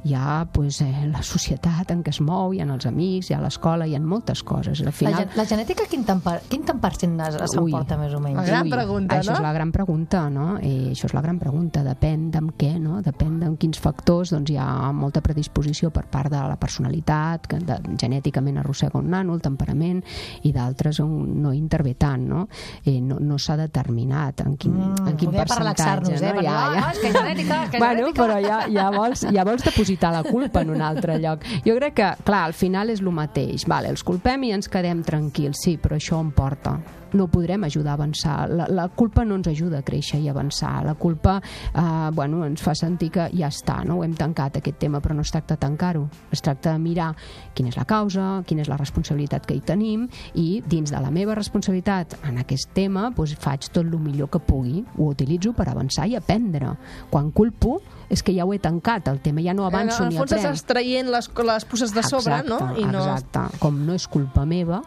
hi 0.10 0.16
ha 0.18 0.40
pues, 0.54 0.82
eh, 0.82 1.06
la 1.12 1.22
societat 1.22 1.94
en 1.94 2.02
què 2.02 2.10
es 2.16 2.22
mou, 2.26 2.56
hi 2.58 2.64
ha 2.64 2.66
els 2.66 2.90
amics, 2.90 3.30
hi 3.30 3.38
ha 3.38 3.44
l'escola, 3.46 3.86
hi 3.86 3.94
ha 3.94 4.02
moltes 4.02 4.42
coses. 4.42 4.82
Al 4.82 4.90
La, 4.90 4.96
final... 5.04 5.20
gen- 5.22 5.38
la 5.38 5.46
genètica, 5.54 5.86
quin 5.92 6.08
tant, 6.10 6.24
per, 6.26 6.40
quin 6.50 6.66
tant 6.66 6.82
per 6.82 6.96
cent 6.98 7.14
s'emporta, 7.46 8.00
més 8.02 8.18
o 8.18 8.24
menys? 8.26 8.42
La 8.42 8.48
gran 8.50 8.74
pregunta, 8.74 9.22
això 9.22 9.36
no? 9.36 9.38
és 9.38 9.46
la 9.46 9.54
gran 9.54 9.72
pregunta, 9.76 10.26
no? 10.34 10.50
Eh, 10.58 10.96
això 10.96 11.06
és 11.12 11.14
la 11.14 11.22
gran 11.22 11.38
pregunta. 11.38 11.86
Depèn 11.86 12.32
d'en 12.34 12.50
què, 12.58 12.74
no? 12.82 13.04
Depèn 13.06 13.38
d'en 13.44 13.54
quins 13.62 13.78
factors 13.78 14.34
doncs, 14.34 14.50
hi 14.50 14.58
ha 14.58 14.79
molta 14.94 15.22
predisposició 15.22 15.90
per 15.92 16.06
part 16.12 16.32
de 16.32 16.38
la 16.38 16.56
personalitat, 16.60 17.48
que 17.48 17.60
de, 17.60 17.78
genèticament 18.00 18.58
arrossega 18.62 19.00
un 19.00 19.10
nano, 19.10 19.34
el 19.34 19.42
temperament, 19.42 20.04
i 20.44 20.52
d'altres 20.56 21.00
on 21.04 21.42
no 21.42 21.54
intervé 21.54 21.96
tant, 21.96 22.28
no? 22.30 22.48
Eh, 22.86 23.00
no 23.02 23.18
no 23.20 23.38
s'ha 23.38 23.58
determinat 23.58 24.42
en 24.46 24.56
quin, 24.58 24.74
Mm, 24.80 25.08
en 25.08 25.18
quin 25.18 25.32
per 25.32 25.46
percentatge. 25.46 25.60
relaxar-nos, 25.60 26.22
eh? 26.22 26.34
no? 26.34 26.40
Perquè, 26.40 26.50
ah, 26.50 26.92
és 26.92 27.00
que 27.00 27.12
genètica, 27.12 27.70
que 27.70 27.78
bueno, 27.80 28.00
genètica. 28.00 28.24
però 28.24 28.40
ja, 28.42 28.60
ja, 28.72 28.90
vols, 28.92 29.26
ja 29.34 29.44
vols 29.44 29.64
depositar 29.64 30.12
la 30.14 30.24
culpa 30.24 30.62
en 30.62 30.70
un 30.70 30.82
altre 30.82 31.20
lloc. 31.20 31.44
Jo 31.66 31.76
crec 31.76 31.94
que, 31.94 32.12
clar, 32.24 32.46
al 32.46 32.54
final 32.54 32.90
és 32.90 33.02
el 33.02 33.12
mateix. 33.12 33.66
Vale, 33.68 33.90
els 33.90 34.04
culpem 34.04 34.44
i 34.44 34.52
ens 34.52 34.70
quedem 34.70 35.04
tranquils, 35.04 35.58
sí, 35.62 35.78
però 35.78 35.96
això 35.96 36.20
em 36.22 36.32
porta 36.32 36.78
no 37.14 37.28
podrem 37.32 37.64
ajudar 37.64 37.92
a 37.92 38.00
avançar. 38.00 38.50
La, 38.50 38.68
la 38.70 38.88
culpa 38.90 39.26
no 39.26 39.38
ens 39.40 39.50
ajuda 39.52 39.80
a 39.80 39.86
créixer 39.86 40.20
i 40.24 40.30
avançar. 40.30 40.84
La 40.86 40.96
culpa 40.96 41.40
eh, 41.40 42.10
bueno, 42.14 42.44
ens 42.46 42.62
fa 42.64 42.76
sentir 42.76 43.12
que 43.16 43.30
ja 43.34 43.50
està, 43.50 43.80
no? 43.86 44.00
ho 44.00 44.06
hem 44.06 44.16
tancat 44.18 44.60
aquest 44.60 44.80
tema, 44.82 45.02
però 45.04 45.16
no 45.18 45.26
es 45.26 45.32
tracta 45.34 45.56
de 45.56 45.64
tancar-ho. 45.66 46.08
Es 46.32 46.44
tracta 46.46 46.74
de 46.74 46.82
mirar 46.82 47.12
quina 47.58 47.74
és 47.74 47.78
la 47.80 47.86
causa, 47.90 48.42
quina 48.48 48.64
és 48.66 48.72
la 48.72 48.78
responsabilitat 48.80 49.48
que 49.48 49.58
hi 49.58 49.64
tenim 49.66 50.08
i 50.40 50.62
dins 50.66 50.92
de 50.94 51.02
la 51.02 51.12
meva 51.14 51.36
responsabilitat 51.38 52.20
en 52.30 52.40
aquest 52.44 52.74
tema 52.78 53.10
doncs, 53.16 53.36
faig 53.40 53.70
tot 53.70 53.86
el 53.86 53.98
millor 54.00 54.30
que 54.32 54.42
pugui. 54.44 54.84
Ho 54.98 55.10
utilitzo 55.14 55.54
per 55.58 55.70
avançar 55.70 56.08
i 56.10 56.16
aprendre. 56.20 56.76
Quan 57.10 57.32
culpo 57.36 57.80
és 58.10 58.24
que 58.26 58.34
ja 58.36 58.46
ho 58.46 58.54
he 58.54 58.60
tancat, 58.60 59.08
el 59.12 59.22
tema 59.22 59.44
ja 59.46 59.54
no 59.54 59.68
avanço 59.68 60.04
en 60.04 60.10
el 60.10 60.16
ni 60.16 60.22
fons 60.22 60.32
aprenc. 60.34 60.48
estàs 60.50 60.66
traient 60.70 61.12
les, 61.14 61.30
les 61.52 61.68
puces 61.70 61.94
de 61.94 62.04
sobre, 62.04 62.42
exacte, 62.42 62.50
no? 62.50 62.74
I 62.78 62.88
no... 62.90 63.04
Exacte, 63.06 63.60
com 63.62 63.84
no 63.86 63.98
és 63.98 64.08
culpa 64.10 64.46
meva, 64.50 64.82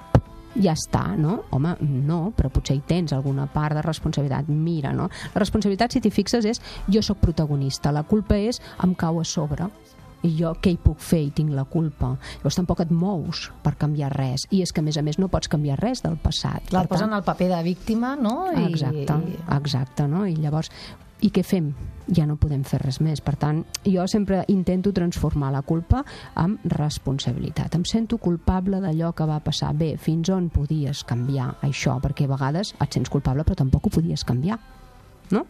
ja 0.61 0.75
està, 0.77 1.05
no? 1.17 1.43
Home, 1.55 1.77
no, 1.81 2.21
però 2.37 2.51
potser 2.53 2.77
hi 2.77 2.83
tens 2.87 3.15
alguna 3.17 3.47
part 3.53 3.77
de 3.79 3.85
responsabilitat. 3.85 4.51
Mira, 4.53 4.93
no? 4.97 5.09
La 5.35 5.43
responsabilitat, 5.43 5.95
si 5.95 6.03
t'hi 6.03 6.13
fixes, 6.13 6.49
és 6.49 6.63
jo 6.93 7.03
sóc 7.03 7.23
protagonista. 7.23 7.93
La 7.93 8.05
culpa 8.09 8.37
és 8.37 8.61
em 8.85 8.95
cau 8.99 9.21
a 9.21 9.25
sobre 9.25 9.71
i 10.23 10.31
jo 10.39 10.53
què 10.63 10.73
hi 10.75 10.79
puc 10.79 11.01
fer 11.03 11.23
i 11.27 11.31
tinc 11.35 11.51
la 11.55 11.65
culpa. 11.69 12.13
Llavors 12.39 12.59
tampoc 12.59 12.83
et 12.85 12.93
mous 12.95 13.49
per 13.65 13.75
canviar 13.79 14.13
res. 14.15 14.47
I 14.55 14.63
és 14.63 14.73
que, 14.73 14.83
a 14.83 14.87
més 14.87 14.99
a 14.99 15.03
més, 15.03 15.19
no 15.19 15.31
pots 15.33 15.51
canviar 15.51 15.81
res 15.81 16.05
del 16.05 16.19
passat. 16.23 16.71
La 16.71 16.85
Per 16.85 16.95
posen 16.95 17.11
tant, 17.11 17.17
al 17.19 17.27
paper 17.27 17.51
de 17.51 17.63
víctima, 17.67 18.15
no? 18.17 18.37
I, 18.53 18.69
Exacte, 18.69 19.19
exacte, 19.59 20.07
no? 20.11 20.27
I 20.27 20.37
llavors 20.39 20.71
I 21.23 21.31
què 21.31 21.45
fem? 21.47 21.69
Ja 22.11 22.25
no 22.27 22.35
podem 22.41 22.65
fer 22.67 22.81
res 22.83 22.99
més. 23.05 23.21
Per 23.23 23.37
tant, 23.39 23.61
jo 23.87 24.05
sempre 24.11 24.41
intento 24.51 24.91
transformar 24.93 25.53
la 25.55 25.63
culpa 25.63 26.03
en 26.43 26.57
responsabilitat. 26.67 27.77
Em 27.79 27.85
sento 27.87 28.19
culpable 28.19 28.81
d'allò 28.83 29.13
que 29.15 29.29
va 29.31 29.39
passar. 29.45 29.71
Bé, 29.79 29.95
fins 30.03 30.33
on 30.35 30.51
podies 30.51 31.05
canviar 31.07 31.53
això? 31.63 31.95
Perquè 32.03 32.27
a 32.27 32.33
vegades 32.35 32.75
et 32.75 32.99
sents 32.99 33.13
culpable 33.13 33.47
però 33.47 33.59
tampoc 33.63 33.87
ho 33.87 33.95
podies 34.01 34.27
canviar. 34.27 34.59
No? 35.31 35.47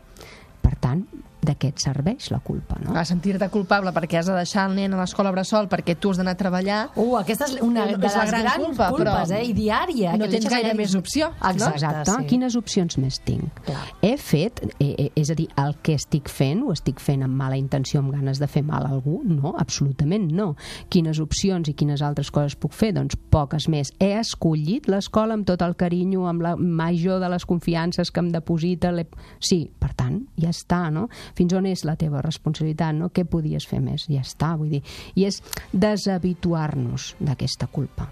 Per 0.63 0.77
tant, 0.79 1.07
de 1.43 1.55
què 1.59 1.73
et 1.73 1.83
serveix 1.83 2.31
la 2.31 2.39
culpa, 2.41 2.77
no? 2.83 2.95
A 2.97 3.03
sentir-te 3.09 3.49
culpable 3.51 3.91
perquè 3.95 4.21
has 4.21 4.29
de 4.31 4.37
deixar 4.37 4.69
el 4.71 4.77
nen 4.79 4.95
a 4.95 5.01
l'escola 5.01 5.33
bressol 5.35 5.67
perquè 5.71 5.97
tu 5.99 6.13
has 6.13 6.21
d'anar 6.21 6.37
a 6.37 6.39
treballar 6.39 6.81
Uh, 6.95 7.17
aquesta 7.19 7.47
és 7.49 7.57
una 7.65 7.87
de 7.89 7.97
les 7.97 8.15
la 8.17 8.25
gran 8.29 8.45
grans 8.45 8.65
culpa, 8.67 8.89
culpes, 8.93 9.31
però 9.31 9.39
eh? 9.39 9.43
I 9.49 9.55
diària. 9.57 10.13
no 10.17 10.27
que 10.27 10.37
tens 10.37 10.49
gaire 10.51 10.75
més 10.79 10.95
opció, 10.95 11.33
no? 11.33 11.51
Exacte, 11.51 11.81
Exacte. 11.81 12.15
sí. 12.21 12.27
Quines 12.31 12.57
opcions 12.59 12.99
més 13.03 13.19
tinc? 13.27 13.61
Clar. 13.67 13.83
He 14.05 14.13
fet, 14.21 14.63
eh, 14.79 14.93
eh, 14.93 15.09
és 15.19 15.31
a 15.33 15.37
dir, 15.39 15.49
el 15.59 15.75
que 15.83 15.97
estic 15.99 16.31
fent, 16.31 16.63
ho 16.63 16.73
estic 16.73 17.01
fent 17.03 17.25
amb 17.27 17.35
mala 17.39 17.59
intenció, 17.59 18.01
amb 18.01 18.13
ganes 18.15 18.39
de 18.39 18.47
fer 18.47 18.63
mal 18.67 18.87
a 18.87 18.93
algú? 18.93 19.21
No, 19.25 19.55
absolutament 19.59 20.31
no. 20.33 20.53
Quines 20.93 21.21
opcions 21.23 21.69
i 21.69 21.75
quines 21.75 22.03
altres 22.03 22.31
coses 22.31 22.55
puc 22.55 22.77
fer? 22.77 22.93
Doncs 22.95 23.19
poques 23.33 23.69
més. 23.73 23.93
He 23.99 24.13
escollit 24.21 24.89
l'escola 24.93 25.35
amb 25.35 25.47
tot 25.49 25.63
el 25.63 25.75
carinyo, 25.81 26.27
amb 26.31 26.45
la 26.45 26.55
major 26.57 27.21
de 27.23 27.31
les 27.33 27.47
confiances 27.49 28.11
que 28.13 28.21
em 28.21 28.31
deposita. 28.33 28.93
Sí, 29.41 29.65
per 29.81 29.93
tant, 29.99 30.21
ja 30.39 30.51
està, 30.53 30.85
no? 30.93 31.09
Fins 31.39 31.55
on 31.59 31.69
és 31.71 31.85
la 31.89 31.97
teva 32.01 32.23
responsabilitat, 32.25 32.97
no? 32.97 33.11
Què 33.15 33.27
podies 33.29 33.69
fer 33.69 33.83
més? 33.85 34.09
Ja 34.13 34.25
està, 34.25 34.55
vull 34.59 34.73
dir. 34.77 34.83
I 35.15 35.29
és 35.31 35.43
deshabituar-nos 35.73 37.15
d'aquesta 37.21 37.71
culpa. 37.73 38.11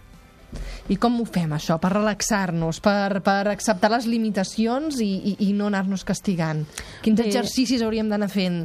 I 0.90 0.96
com 0.98 1.20
ho 1.22 1.26
fem, 1.28 1.52
això? 1.54 1.76
Per 1.78 1.92
relaxar-nos, 1.92 2.80
per, 2.82 3.20
per 3.22 3.52
acceptar 3.52 3.92
les 3.92 4.08
limitacions 4.10 4.98
i, 5.04 5.10
i, 5.30 5.34
i 5.46 5.52
no 5.54 5.68
anar-nos 5.70 6.02
castigant? 6.06 6.64
Quins 7.04 7.20
Bé. 7.20 7.28
exercicis 7.28 7.84
hauríem 7.86 8.10
d'anar 8.10 8.30
fent? 8.32 8.64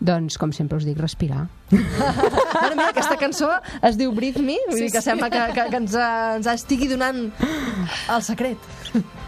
Doncs, 0.00 0.38
com 0.40 0.50
sempre 0.56 0.80
us 0.80 0.88
dic, 0.88 0.98
respirar. 0.98 1.46
Bueno, 2.60 2.74
mira, 2.76 2.90
aquesta 2.90 3.16
cançó 3.16 3.48
es 3.86 3.96
diu 3.96 4.12
Breathe 4.12 4.42
Me, 4.44 4.58
vull 4.68 4.80
sí, 4.80 4.88
dir 4.88 4.92
que 4.92 5.02
sembla 5.04 5.30
que, 5.32 5.46
que, 5.54 5.64
que 5.72 5.80
ens, 5.80 5.94
eh, 5.96 6.36
ens 6.40 6.50
estigui 6.52 6.90
donant 6.90 7.26
el 7.30 8.26
secret. 8.26 8.70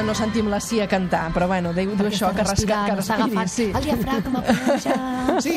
Ara 0.00 0.06
no 0.08 0.14
sentim 0.16 0.46
la 0.48 0.62
Cia 0.64 0.86
cantar, 0.88 1.26
però 1.28 1.44
bueno, 1.44 1.74
diu, 1.76 1.90
diu 1.92 2.06
això, 2.08 2.30
que, 2.32 2.40
rasca, 2.40 2.76
que 2.86 2.94
respiri. 2.96 3.42
Sí. 3.52 3.66
el 3.68 3.84
diafragma 3.84 4.40
puja. 4.46 4.94
Sí, 5.44 5.54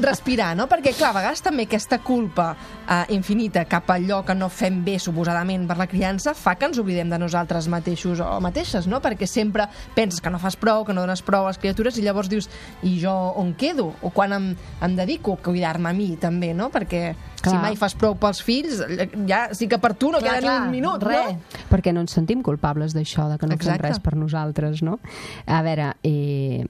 respirar, 0.00 0.54
no? 0.56 0.64
Perquè, 0.68 0.94
clar, 0.96 1.10
a 1.12 1.16
vegades 1.18 1.42
també 1.44 1.66
aquesta 1.68 1.98
culpa 2.04 2.46
eh, 2.56 3.14
infinita 3.14 3.66
cap 3.68 3.92
a 3.92 3.98
allò 4.00 4.22
que 4.26 4.34
no 4.36 4.48
fem 4.52 4.80
bé, 4.84 4.96
suposadament, 5.00 5.66
per 5.68 5.76
la 5.76 5.86
criança, 5.88 6.32
fa 6.36 6.56
que 6.56 6.68
ens 6.70 6.80
oblidem 6.80 7.12
de 7.12 7.20
nosaltres 7.20 7.68
mateixos 7.72 8.20
o 8.24 8.40
mateixes, 8.44 8.88
no? 8.88 9.02
Perquè 9.04 9.28
sempre 9.28 9.68
penses 9.94 10.24
que 10.24 10.32
no 10.32 10.40
fas 10.40 10.56
prou, 10.56 10.84
que 10.84 10.96
no 10.96 11.04
dones 11.04 11.20
prou 11.24 11.44
a 11.44 11.52
les 11.52 11.60
criatures, 11.60 12.00
i 12.00 12.04
llavors 12.04 12.32
dius, 12.32 12.48
i 12.80 12.96
jo 13.00 13.12
on 13.36 13.52
quedo? 13.60 13.90
O 14.00 14.12
quan 14.16 14.32
em, 14.36 14.50
em 14.84 14.96
dedico 14.96 15.36
a 15.36 15.42
cuidar-me 15.50 15.92
a 15.92 15.96
mi, 15.96 16.14
també, 16.20 16.54
no? 16.56 16.72
Perquè 16.72 17.10
si 17.46 17.54
Clar. 17.54 17.62
mai 17.64 17.78
fas 17.78 17.96
prou 17.98 18.16
pels 18.20 18.42
fills, 18.44 18.82
ja 19.28 19.46
sí 19.56 19.70
que 19.70 19.78
per 19.82 19.94
tu 19.94 20.10
no 20.12 20.20
Clar, 20.20 20.36
queda 20.40 20.44
clar, 20.46 20.58
ni 20.60 20.66
un 20.66 20.76
minut, 20.76 21.06
res. 21.06 21.32
no? 21.32 21.64
perquè 21.70 21.94
no 21.94 22.04
ens 22.04 22.14
sentim 22.18 22.42
culpables 22.46 22.94
d'això, 22.96 23.30
de 23.32 23.40
que 23.40 23.48
no 23.48 23.56
Exacte. 23.56 23.80
fem 23.80 23.90
res 23.90 24.02
per 24.02 24.16
nosaltres, 24.18 24.82
no? 24.86 24.98
A 25.46 25.62
veure, 25.66 25.94
eh, 26.06 26.64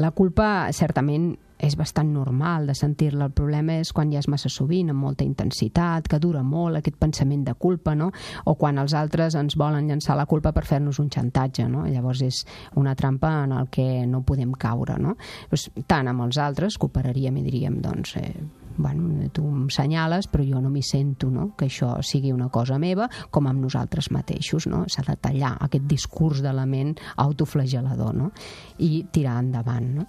la 0.00 0.10
culpa 0.16 0.72
certament 0.72 1.34
és 1.62 1.76
bastant 1.78 2.10
normal 2.12 2.66
de 2.66 2.74
sentir-la. 2.74 3.28
El 3.30 3.36
problema 3.38 3.78
és 3.78 3.92
quan 3.94 4.10
ja 4.12 4.18
és 4.18 4.26
massa 4.28 4.50
sovint, 4.50 4.90
amb 4.90 5.00
molta 5.06 5.24
intensitat, 5.24 6.08
que 6.10 6.18
dura 6.20 6.42
molt 6.42 6.80
aquest 6.80 6.98
pensament 6.98 7.44
de 7.46 7.54
culpa, 7.54 7.94
no? 7.94 8.10
O 8.50 8.56
quan 8.58 8.82
els 8.82 8.96
altres 8.98 9.36
ens 9.38 9.56
volen 9.56 9.86
llançar 9.88 10.18
la 10.18 10.26
culpa 10.26 10.52
per 10.52 10.64
fer-nos 10.66 10.98
un 10.98 11.08
xantatge, 11.08 11.68
no? 11.70 11.86
Llavors 11.86 12.24
és 12.26 12.42
una 12.74 12.96
trampa 12.98 13.30
en 13.44 13.54
el 13.60 13.70
que 13.70 14.04
no 14.10 14.24
podem 14.26 14.52
caure, 14.58 14.98
no? 14.98 15.14
Doncs, 15.52 15.70
tant 15.86 16.10
amb 16.10 16.26
els 16.26 16.42
altres 16.42 16.80
cooperaríem 16.82 17.38
i 17.38 17.46
diríem, 17.46 17.78
doncs, 17.84 18.16
eh, 18.18 18.34
bueno, 18.76 19.28
tu 19.32 19.44
em 19.46 19.68
senyales, 19.70 20.28
però 20.30 20.44
jo 20.46 20.60
no 20.62 20.70
m'hi 20.72 20.82
sento, 20.86 21.30
no? 21.30 21.50
que 21.58 21.66
això 21.68 21.94
sigui 22.02 22.32
una 22.32 22.48
cosa 22.48 22.78
meva, 22.78 23.08
com 23.30 23.46
amb 23.50 23.62
nosaltres 23.64 24.10
mateixos. 24.14 24.66
No? 24.70 24.84
S'ha 24.88 25.04
de 25.06 25.16
tallar 25.20 25.56
aquest 25.60 25.86
discurs 25.90 26.42
de 26.42 26.52
la 26.54 26.66
ment 26.66 26.94
autoflagelador 27.16 28.14
no? 28.16 28.32
i 28.78 29.04
tirar 29.12 29.38
endavant. 29.42 29.92
No? 29.98 30.08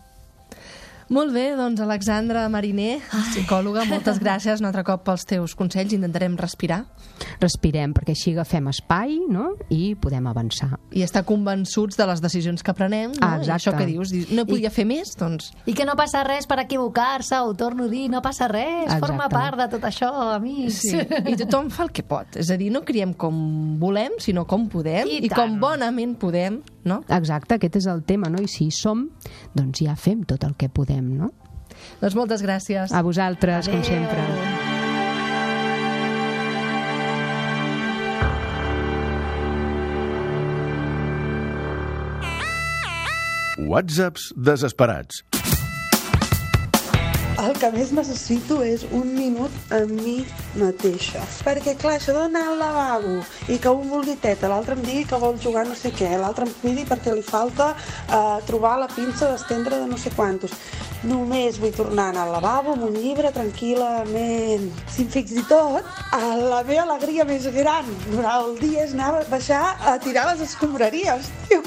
Molt 1.13 1.29
bé, 1.35 1.51
doncs 1.53 1.81
Alexandra 1.83 2.47
Mariner, 2.49 2.97
psicòloga, 3.29 3.83
moltes 3.85 4.17
gràcies 4.23 4.63
un 4.63 4.69
altre 4.71 4.81
cop 4.87 5.03
pels 5.05 5.27
teus 5.29 5.53
consells. 5.53 5.93
Intentarem 5.93 6.33
respirar 6.39 6.83
Respirem, 7.41 7.93
perquè 7.93 8.13
així 8.15 8.33
agafem 8.33 8.67
espai 8.71 9.17
no? 9.31 9.53
i 9.73 9.93
podem 9.99 10.25
avançar. 10.29 10.71
i 10.93 11.03
estar 11.05 11.23
convençuts 11.27 11.97
de 11.97 12.05
les 12.09 12.21
decisions 12.21 12.63
que 12.63 12.73
prenem. 12.73 13.11
No? 13.13 13.21
Ah, 13.21 13.35
I 13.37 13.43
exacte. 13.43 13.53
Això 13.53 13.75
que 13.77 13.85
dius, 13.89 14.11
dius, 14.13 14.31
no 14.33 14.45
podia 14.49 14.71
fer 14.73 14.85
més? 14.89 15.13
Doncs 15.19 15.51
I 15.69 15.75
que 15.77 15.85
no 15.85 15.95
passa 15.99 16.23
res 16.25 16.47
per 16.49 16.59
equivocar-se, 16.63 17.37
ho 17.39 17.53
torno 17.57 17.85
a 17.85 17.91
dir, 17.91 18.07
no 18.11 18.21
passa 18.25 18.47
res, 18.51 18.87
Exacte. 18.87 19.05
forma 19.05 19.29
part 19.29 19.59
de 19.61 19.67
tot 19.75 19.85
això, 19.89 20.09
amics. 20.35 20.81
sí. 20.81 20.97
I 20.97 21.37
tothom 21.43 21.69
fa 21.73 21.87
el 21.87 21.93
que 21.95 22.03
pot. 22.07 22.37
És 22.39 22.49
a 22.53 22.57
dir, 22.57 22.71
no 22.73 22.83
criem 22.87 23.13
com 23.13 23.77
volem, 23.81 24.17
sinó 24.23 24.47
com 24.49 24.67
podem 24.71 25.09
I 25.09 25.21
i, 25.25 25.29
com 25.33 25.59
bonament 25.61 26.17
podem, 26.19 26.61
no? 26.87 27.01
Exacte, 27.09 27.57
aquest 27.57 27.79
és 27.81 27.87
el 27.91 28.03
tema, 28.07 28.31
no? 28.33 28.41
I 28.43 28.49
si 28.51 28.67
hi 28.67 28.75
som, 28.75 29.07
doncs 29.55 29.83
ja 29.85 29.95
fem 29.99 30.23
tot 30.27 30.43
el 30.47 30.57
que 30.59 30.71
podem, 30.73 31.13
no? 31.19 31.31
Doncs 32.01 32.15
moltes 32.15 32.43
gràcies. 32.45 32.93
A 32.93 33.01
vosaltres, 33.05 33.69
com 33.71 33.83
sempre. 33.85 34.21
Whatsapps 43.63 44.33
desesperats. 44.35 45.23
El 47.43 47.57
que 47.59 47.67
més 47.73 47.89
necessito 47.91 48.61
és 48.63 48.85
un 48.95 49.09
minut 49.17 49.73
amb 49.75 49.89
mi 49.97 50.13
mateixa. 50.55 51.19
Perquè, 51.43 51.73
clar, 51.81 51.97
això 51.97 52.13
d'anar 52.15 52.43
al 52.47 52.61
lavabo 52.61 53.17
i 53.51 53.57
que 53.59 53.73
un 53.73 53.89
vulgui 53.91 54.15
teta, 54.23 54.47
l'altre 54.47 54.77
em 54.77 54.83
digui 54.85 55.03
que 55.09 55.19
vol 55.19 55.35
jugar 55.43 55.65
no 55.67 55.75
sé 55.75 55.91
què, 55.91 56.13
l'altre 56.21 56.47
em 56.47 56.53
cridi 56.61 56.87
perquè 56.87 57.11
li 57.11 57.25
falta 57.25 57.73
eh, 57.73 58.39
trobar 58.47 58.77
la 58.79 58.87
pinça 58.93 59.33
d'estendre 59.33 59.81
de 59.81 59.91
no 59.91 59.99
sé 59.99 60.13
quantos. 60.15 60.55
Només 61.03 61.59
vull 61.59 61.75
tornar 61.75 62.13
al 62.15 62.31
lavabo 62.31 62.77
amb 62.77 62.87
un 62.87 62.95
llibre 62.95 63.33
tranquil·lament. 63.35 64.69
Si 64.95 65.09
fins 65.11 65.35
i 65.35 65.43
tot, 65.51 65.83
la 66.47 66.63
meva 66.63 66.87
alegria 66.87 67.27
més 67.27 67.51
gran 67.51 67.91
durant 68.07 68.37
el 68.37 68.59
dia 68.63 68.87
és 68.87 68.95
anar 68.95 69.17
a 69.17 69.27
baixar 69.27 69.65
a 69.83 69.97
tirar 69.99 70.29
les 70.31 70.47
escombraries, 70.47 71.33
tio 71.49 71.63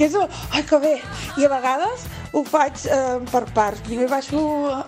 que 0.00 0.06
és. 0.08 0.16
Ai, 0.56 0.62
que 0.64 0.78
bé! 0.80 0.94
I 1.36 1.44
a 1.44 1.50
vegades 1.52 2.06
ho 2.32 2.44
faig 2.46 2.84
eh, 2.86 3.18
per 3.30 3.44
parts. 3.54 3.82
Primer 3.86 4.08
baixo 4.10 4.42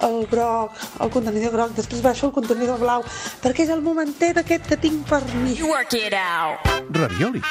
el 0.09 0.21
groc, 0.31 0.79
el 1.01 1.13
contenidor 1.15 1.57
groc, 1.57 1.75
després 1.79 2.05
baixo 2.05 2.29
el 2.31 2.37
contenidor 2.37 2.81
blau, 2.83 3.07
perquè 3.43 3.67
és 3.67 3.75
el 3.75 3.83
momentet 3.85 4.43
aquest 4.43 4.69
que 4.71 4.81
tinc 4.87 5.07
per 5.09 5.23
mi. 5.35 5.59
Ravioli. 6.93 7.43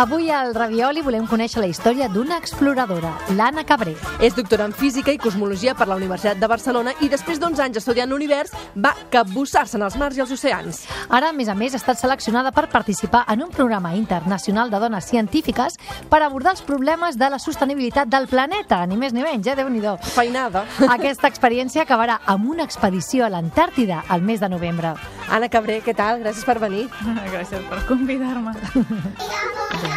Avui 0.00 0.30
al 0.32 0.54
Ravioli 0.54 1.02
volem 1.04 1.26
conèixer 1.28 1.60
la 1.60 1.66
història 1.68 2.06
d'una 2.08 2.38
exploradora, 2.40 3.10
l'Anna 3.36 3.66
Cabré. 3.68 3.92
És 4.24 4.32
doctora 4.32 4.64
en 4.64 4.72
Física 4.72 5.12
i 5.12 5.18
Cosmologia 5.20 5.74
per 5.76 5.90
la 5.90 5.98
Universitat 5.98 6.38
de 6.40 6.48
Barcelona 6.48 6.94
i 7.04 7.10
després 7.12 7.36
d'11 7.36 7.60
anys 7.66 7.80
estudiant 7.82 8.08
l'univers 8.08 8.54
va 8.80 8.94
capbussar-se 9.12 9.76
en 9.76 9.84
els 9.84 9.98
mars 10.00 10.16
i 10.16 10.24
els 10.24 10.32
oceans. 10.32 10.86
Ara, 11.10 11.28
a 11.28 11.36
més 11.36 11.52
a 11.52 11.56
més, 11.58 11.76
ha 11.76 11.80
estat 11.82 12.00
seleccionada 12.00 12.48
per 12.48 12.70
participar 12.72 13.26
en 13.28 13.44
un 13.44 13.52
programa 13.52 13.92
internacional 13.92 14.72
de 14.72 14.80
dones 14.80 15.04
científiques 15.04 15.76
per 16.08 16.22
abordar 16.22 16.56
els 16.56 16.64
problemes 16.64 17.20
de 17.20 17.28
la 17.28 17.42
sostenibilitat 17.42 18.08
del 18.08 18.24
planeta, 18.32 18.80
ni 18.88 18.96
més 18.96 19.12
ni 19.12 19.20
menys, 19.20 19.52
eh? 19.52 19.58
Déu-n'hi-do. 19.60 19.98
Feinada. 20.14 20.64
Aquesta 20.96 21.28
experiència 21.28 21.84
acabarà 21.84 22.22
amb 22.24 22.48
una 22.56 22.64
expedició 22.64 23.28
a 23.28 23.32
l'Antàrtida 23.36 24.06
al 24.08 24.24
mes 24.24 24.40
de 24.40 24.48
novembre. 24.48 24.96
Anna 25.28 25.52
Cabré, 25.52 25.82
què 25.84 25.92
tal? 25.92 26.24
Gràcies 26.24 26.48
per 26.48 26.56
venir. 26.56 26.88
Gràcies 27.36 27.68
per 27.68 27.84
convidar-me. 27.92 28.56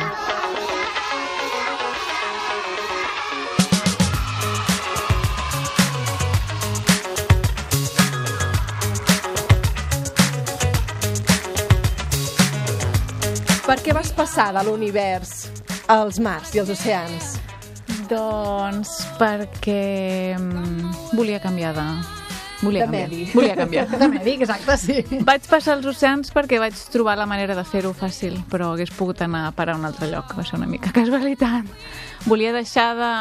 Per 13.63 13.79
què 13.81 13.93
vas 13.95 14.11
passar 14.13 14.51
de 14.53 14.61
l'univers 14.67 15.29
als 15.89 16.19
mars 16.21 16.51
i 16.53 16.59
als 16.61 16.69
oceans? 16.73 17.29
Doncs 18.09 18.91
perquè 19.17 20.35
mm, 20.35 20.91
volia 21.17 21.39
canviar 21.41 21.71
de, 21.73 21.85
Volia 22.63 22.85
De 22.85 22.91
canviar. 22.91 23.09
medi. 23.09 23.25
Volia 23.33 23.55
canviar. 23.59 23.85
De 23.91 24.07
mèdic, 24.07 24.41
exacte, 24.45 24.77
sí. 24.79 25.03
Vaig 25.27 25.45
passar 25.51 25.75
als 25.77 25.85
oceans 25.91 26.31
perquè 26.33 26.59
vaig 26.63 26.77
trobar 26.93 27.17
la 27.19 27.25
manera 27.27 27.55
de 27.57 27.63
fer-ho 27.67 27.91
fàcil, 27.93 28.37
però 28.49 28.71
hagués 28.73 28.91
pogut 28.95 29.21
anar 29.25 29.47
a 29.49 29.51
parar 29.51 29.75
a 29.75 29.81
un 29.81 29.85
altre 29.89 30.07
lloc. 30.11 30.31
Va 30.37 30.45
ser 30.47 30.57
una 30.61 30.67
mica 30.71 30.91
casualitat. 30.95 31.67
Volia 32.25 32.53
deixar 32.55 32.93
de... 32.95 33.13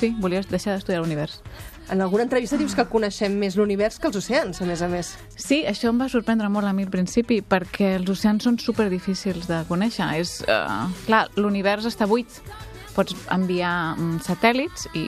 Sí, 0.00 0.14
volia 0.20 0.40
deixar 0.48 0.74
d'estudiar 0.74 1.00
l'univers. 1.04 1.40
En 1.88 2.00
alguna 2.02 2.24
entrevista 2.24 2.56
dius 2.58 2.74
que 2.74 2.82
coneixem 2.90 3.36
més 3.38 3.54
l'univers 3.56 4.00
que 4.02 4.08
els 4.10 4.16
oceans, 4.18 4.58
a 4.60 4.66
més 4.66 4.80
a 4.82 4.88
més. 4.90 5.12
Sí, 5.38 5.60
això 5.70 5.92
em 5.92 6.00
va 6.02 6.08
sorprendre 6.10 6.48
molt 6.50 6.66
a 6.66 6.72
mi 6.74 6.82
al 6.82 6.90
principi, 6.90 7.38
perquè 7.46 7.92
els 8.00 8.10
oceans 8.10 8.42
són 8.48 8.56
super 8.58 8.88
difícils 8.90 9.46
de 9.46 9.60
conèixer. 9.68 10.08
És, 10.18 10.40
uh, 10.50 10.88
clar, 11.06 11.28
l'univers 11.38 11.86
està 11.86 12.08
buit. 12.10 12.40
Pots 12.96 13.14
enviar 13.30 13.94
mm, 13.94 14.18
satèl·lits 14.26 14.88
i 14.98 15.06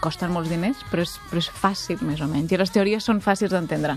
costen 0.00 0.32
molts 0.34 0.50
diners, 0.52 0.80
però 0.90 1.04
és, 1.04 1.16
però 1.30 1.42
és 1.42 1.50
fàcil, 1.50 2.00
més 2.06 2.22
o 2.22 2.30
menys. 2.30 2.52
I 2.52 2.60
les 2.60 2.72
teories 2.74 3.04
són 3.04 3.22
fàcils 3.24 3.54
d'entendre. 3.54 3.96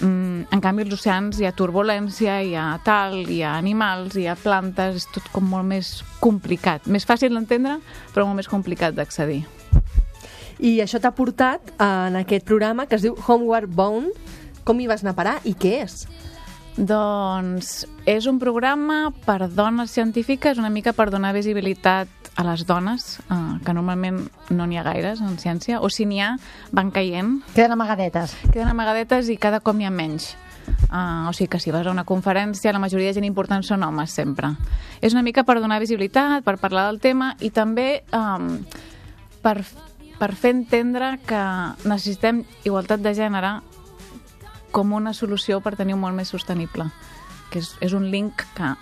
Mm, 0.00 0.44
en 0.52 0.60
canvi, 0.60 0.84
als 0.84 0.98
oceans 0.98 1.38
hi 1.40 1.46
ha 1.48 1.54
turbulència, 1.56 2.40
hi 2.44 2.52
ha 2.58 2.66
tal, 2.84 3.22
hi 3.32 3.40
ha 3.42 3.54
animals, 3.56 4.16
hi 4.18 4.26
ha 4.28 4.36
plantes, 4.36 5.00
és 5.00 5.08
tot 5.14 5.30
com 5.32 5.46
molt 5.48 5.64
més 5.68 6.02
complicat. 6.20 6.84
Més 6.92 7.08
fàcil 7.08 7.32
d'entendre, 7.32 7.78
però 8.12 8.26
molt 8.28 8.42
més 8.42 8.50
complicat 8.50 8.96
d'accedir. 8.96 9.44
I 10.60 10.78
això 10.84 11.00
t'ha 11.00 11.12
portat 11.16 11.72
en 11.80 12.16
aquest 12.16 12.46
programa 12.48 12.86
que 12.86 12.96
es 12.96 13.04
diu 13.04 13.16
Homeward 13.26 13.72
Bound. 13.72 14.12
Com 14.64 14.80
hi 14.80 14.88
vas 14.88 15.04
anar 15.04 15.14
a 15.14 15.20
parar 15.20 15.36
i 15.44 15.54
què 15.56 15.76
és? 15.84 16.06
Doncs 16.76 17.86
és 18.04 18.26
un 18.28 18.38
programa 18.40 19.10
per 19.24 19.46
dones 19.48 19.92
científiques, 19.96 20.58
una 20.60 20.72
mica 20.72 20.92
per 20.92 21.08
donar 21.12 21.32
visibilitat 21.32 22.08
a 22.36 22.44
les 22.44 22.66
dones, 22.68 23.18
eh, 23.30 23.58
que 23.64 23.74
normalment 23.74 24.28
no 24.50 24.66
n'hi 24.66 24.78
ha 24.78 24.84
gaires 24.84 25.22
en 25.24 25.38
ciència, 25.40 25.80
o 25.80 25.88
si 25.90 26.04
n'hi 26.06 26.20
ha, 26.20 26.36
van 26.72 26.90
caient, 26.92 27.40
Queden 27.54 27.72
amagadetes. 27.72 28.36
queden 28.52 28.68
amagadetes 28.68 29.30
i 29.32 29.38
cada 29.40 29.60
cop 29.60 29.76
n'hi 29.76 29.86
ha 29.88 29.90
menys. 29.90 30.36
Uh, 30.90 31.28
o 31.28 31.32
sigui 31.32 31.48
que 31.48 31.60
si 31.60 31.70
vas 31.70 31.86
a 31.86 31.92
una 31.92 32.04
conferència 32.04 32.72
la 32.72 32.80
majoria 32.82 33.12
de 33.12 33.14
gent 33.14 33.24
important 33.24 33.62
són 33.62 33.84
homes 33.86 34.10
sempre. 34.10 34.50
És 35.00 35.14
una 35.14 35.22
mica 35.22 35.44
per 35.44 35.60
donar 35.60 35.78
visibilitat, 35.78 36.42
per 36.42 36.56
parlar 36.58 36.88
del 36.90 36.98
tema 37.00 37.36
i 37.40 37.50
també 37.54 38.02
um, 38.10 38.64
per, 39.42 39.62
per 40.18 40.32
fer 40.34 40.50
entendre 40.56 41.20
que 41.26 41.42
necessitem 41.86 42.42
igualtat 42.64 43.00
de 43.00 43.14
gènere 43.14 43.60
com 44.74 44.92
una 44.92 45.14
solució 45.14 45.60
per 45.62 45.76
tenir 45.76 45.94
un 45.94 46.02
món 46.02 46.18
més 46.18 46.34
sostenible. 46.34 46.90
Que 47.52 47.62
és, 47.62 47.76
és 47.80 47.94
un 47.94 48.10
link 48.10 48.42
que 48.58 48.74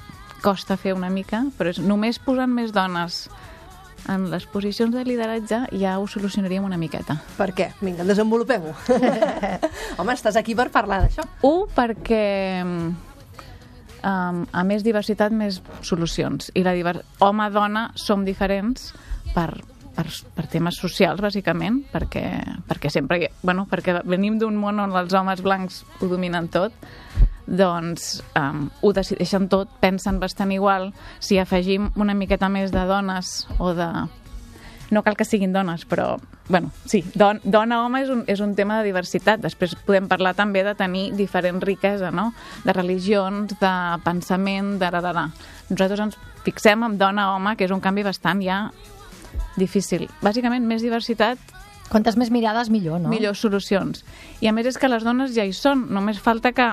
costa 0.44 0.76
fer 0.76 0.92
una 0.92 1.08
mica, 1.10 1.46
però 1.56 1.72
és 1.72 1.80
només 1.80 2.20
posant 2.20 2.52
més 2.52 2.72
dones 2.76 3.24
en 4.12 4.26
les 4.28 4.44
posicions 4.52 4.92
de 4.92 5.04
lideratge 5.06 5.62
ja 5.80 5.94
ho 5.96 6.06
solucionaríem 6.10 6.64
una 6.66 6.76
miqueta. 6.76 7.16
Per 7.38 7.50
què? 7.56 7.70
Vinga, 7.80 8.04
desenvolupem-ho. 8.04 8.74
Home, 9.98 10.12
estàs 10.12 10.36
aquí 10.36 10.56
per 10.58 10.68
parlar 10.74 11.00
d'això. 11.06 11.24
Un, 11.48 11.64
perquè 11.72 12.26
um, 14.04 14.42
a 14.44 14.64
més 14.68 14.84
diversitat, 14.84 15.32
més 15.32 15.62
solucions. 15.80 16.52
I 16.54 16.64
la 16.66 16.74
diver... 16.76 16.98
home-dona 17.24 17.88
som 17.96 18.26
diferents 18.28 18.92
per, 19.32 19.48
per, 19.94 20.06
per 20.34 20.46
temes 20.50 20.78
socials, 20.80 21.22
bàsicament, 21.22 21.82
perquè, 21.92 22.24
perquè 22.68 22.90
sempre... 22.92 23.30
Bueno, 23.42 23.66
perquè 23.70 24.00
venim 24.04 24.38
d'un 24.40 24.58
món 24.60 24.82
on 24.82 24.94
els 24.98 25.14
homes 25.14 25.42
blancs 25.44 25.82
ho 26.00 26.10
dominen 26.10 26.50
tot, 26.52 26.74
doncs 27.46 28.22
um, 28.38 28.68
ho 28.80 28.92
decideixen 28.96 29.48
tot, 29.52 29.70
pensen 29.80 30.20
bastant 30.20 30.52
igual. 30.54 30.92
Si 31.20 31.38
afegim 31.38 31.90
una 32.00 32.16
miqueta 32.16 32.48
més 32.48 32.72
de 32.74 32.84
dones 32.88 33.44
o 33.58 33.74
de... 33.76 33.90
No 34.92 35.00
cal 35.02 35.16
que 35.16 35.24
siguin 35.24 35.52
dones, 35.52 35.86
però, 35.88 36.18
bueno, 36.46 36.68
sí, 36.86 37.00
don, 37.16 37.40
dona-home 37.42 38.02
és, 38.04 38.10
un, 38.12 38.20
és 38.30 38.40
un 38.44 38.52
tema 38.54 38.76
de 38.78 38.90
diversitat. 38.90 39.40
Després 39.42 39.72
podem 39.86 40.06
parlar 40.10 40.34
també 40.36 40.62
de 40.62 40.74
tenir 40.78 41.08
diferent 41.16 41.58
riquesa, 41.64 42.12
no?, 42.14 42.30
de 42.64 42.74
religions, 42.76 43.56
de 43.60 43.74
pensament, 44.04 44.76
de... 44.78 44.90
de, 44.92 45.00
de, 45.08 45.14
de. 45.16 45.52
Nosaltres 45.72 46.04
ens 46.04 46.18
fixem 46.44 46.84
en 46.84 46.98
dona-home, 47.00 47.56
que 47.56 47.64
és 47.64 47.72
un 47.72 47.80
canvi 47.80 48.04
bastant 48.04 48.44
ja 48.44 48.66
difícil. 49.56 50.08
Bàsicament, 50.22 50.66
més 50.66 50.82
diversitat 50.82 51.38
Quantes 51.88 52.16
més 52.16 52.30
mirades, 52.32 52.70
millor, 52.72 52.98
no? 52.98 53.10
millors 53.12 53.42
solucions. 53.44 54.04
I 54.40 54.48
a 54.48 54.54
més 54.56 54.66
és 54.66 54.78
que 54.80 54.88
les 54.88 55.04
dones 55.04 55.34
ja 55.36 55.44
hi 55.44 55.52
són, 55.52 55.84
només 55.92 56.18
falta 56.18 56.50
que, 56.56 56.70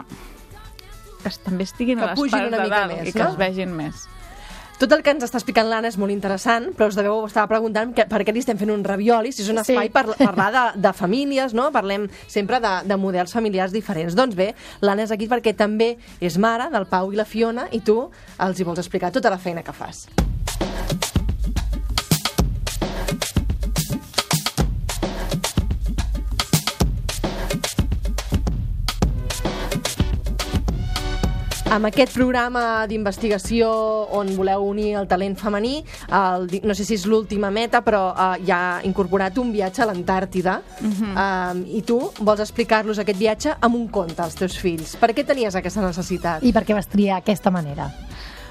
que 1.22 1.34
també 1.44 1.68
estiguin 1.68 2.00
Que 2.00 2.06
a 2.08 2.14
les 2.14 2.22
parts 2.32 2.50
de 2.56 2.62
dalt 2.64 2.94
més, 2.96 3.10
i 3.10 3.14
que 3.14 3.20
no? 3.20 3.30
es 3.34 3.38
vegin 3.38 3.76
més. 3.76 4.08
Tot 4.82 4.96
el 4.96 5.04
que 5.06 5.12
ens 5.14 5.22
està 5.28 5.38
explicant 5.38 5.68
l'Anna 5.70 5.92
és 5.92 5.98
molt 6.02 6.10
interessant, 6.10 6.72
però 6.74 6.88
us 6.90 6.96
deveu 6.98 7.20
estar 7.28 7.44
preguntant 7.52 7.92
que, 7.94 8.08
per 8.10 8.24
què 8.26 8.34
li 8.34 8.42
estem 8.42 8.58
fent 8.58 8.72
un 8.74 8.82
ravioli, 8.88 9.30
si 9.36 9.44
és 9.44 9.52
un 9.54 9.60
Sí. 9.62 9.76
espai 9.76 9.92
per 9.94 10.16
parlar 10.18 10.48
de, 10.56 10.64
de 10.88 10.94
famílies, 10.98 11.54
no? 11.54 11.68
Parlem 11.76 12.08
sempre 12.26 12.58
de, 12.64 12.72
de 12.90 12.98
models 12.98 13.36
familiars 13.36 13.76
diferents. 13.76 14.16
Doncs 14.18 14.34
bé, 14.34 14.56
l'Anna 14.82 15.06
és 15.06 15.14
aquí 15.14 15.28
perquè 15.30 15.54
també 15.54 15.98
és 16.20 16.40
mare 16.42 16.72
del 16.74 16.88
Pau 16.90 17.14
i 17.14 17.20
la 17.20 17.28
Fiona 17.30 17.68
i 17.70 17.84
tu 17.86 18.00
els 18.40 18.58
hi 18.58 18.64
vols 18.66 18.82
explicar 18.82 19.12
tota 19.12 19.30
la 19.30 19.38
feina 19.38 19.62
que 19.62 19.76
fas. 19.76 20.08
Amb 31.72 31.88
aquest 31.88 32.12
programa 32.12 32.84
d'investigació 32.84 33.70
on 34.18 34.34
voleu 34.36 34.66
unir 34.68 34.90
el 35.00 35.06
talent 35.08 35.38
femení, 35.40 35.78
el, 36.12 36.50
no 36.68 36.76
sé 36.76 36.84
si 36.84 36.98
és 36.98 37.06
l'última 37.08 37.48
meta, 37.48 37.80
però 37.86 38.02
uh, 38.12 38.34
hi 38.44 38.52
ha 38.52 38.82
incorporat 38.88 39.40
un 39.40 39.54
viatge 39.56 39.86
a 39.86 39.88
l'Antàrtida. 39.88 40.58
Uh 40.82 40.92
-huh. 40.92 41.64
I 41.64 41.82
tu 41.88 42.12
vols 42.20 42.42
explicar-los 42.42 43.00
aquest 43.00 43.20
viatge 43.20 43.56
amb 43.62 43.76
un 43.76 43.88
conte 43.88 44.22
als 44.22 44.36
teus 44.36 44.58
fills. 44.58 44.98
Per 44.98 45.14
què 45.16 45.26
tenies 45.26 45.56
aquesta 45.56 45.82
necessitat? 45.82 46.44
I 46.44 46.52
per 46.52 46.66
què 46.66 46.74
vas 46.74 46.88
triar 46.88 47.18
aquesta 47.18 47.50
manera? 47.50 47.90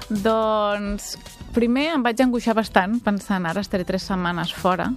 Doncs, 0.09 1.17
primer 1.53 1.93
em 1.93 2.03
vaig 2.03 2.19
angoixar 2.21 2.55
bastant 2.55 2.99
pensant 3.03 3.45
ara 3.45 3.61
estaré 3.61 3.85
tres 3.85 4.01
setmanes 4.01 4.53
fora 4.53 4.91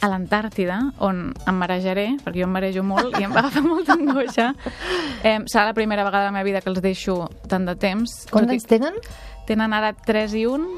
a 0.00 0.08
l'Antàrtida, 0.08 0.78
on 1.04 1.30
em 1.34 1.58
marejaré, 1.60 2.06
perquè 2.24 2.40
jo 2.40 2.48
em 2.48 2.54
marejo 2.54 2.84
molt 2.86 3.18
i 3.20 3.26
em 3.26 3.32
va 3.36 3.42
agafar 3.44 3.62
molta 3.66 3.96
angoixa. 3.98 4.50
Eh, 5.22 5.38
serà 5.46 5.66
la 5.68 5.76
primera 5.76 6.04
vegada 6.06 6.26
de 6.26 6.30
la 6.30 6.36
meva 6.38 6.48
vida 6.48 6.62
que 6.64 6.72
els 6.72 6.80
deixo 6.84 7.26
tant 7.50 7.68
de 7.68 7.76
temps. 7.80 8.24
Quants 8.32 8.54
anys 8.56 8.68
tenen? 8.70 8.96
Tenen 9.48 9.74
ara 9.76 9.92
3 9.92 10.36
i 10.40 10.46
1, 10.48 10.68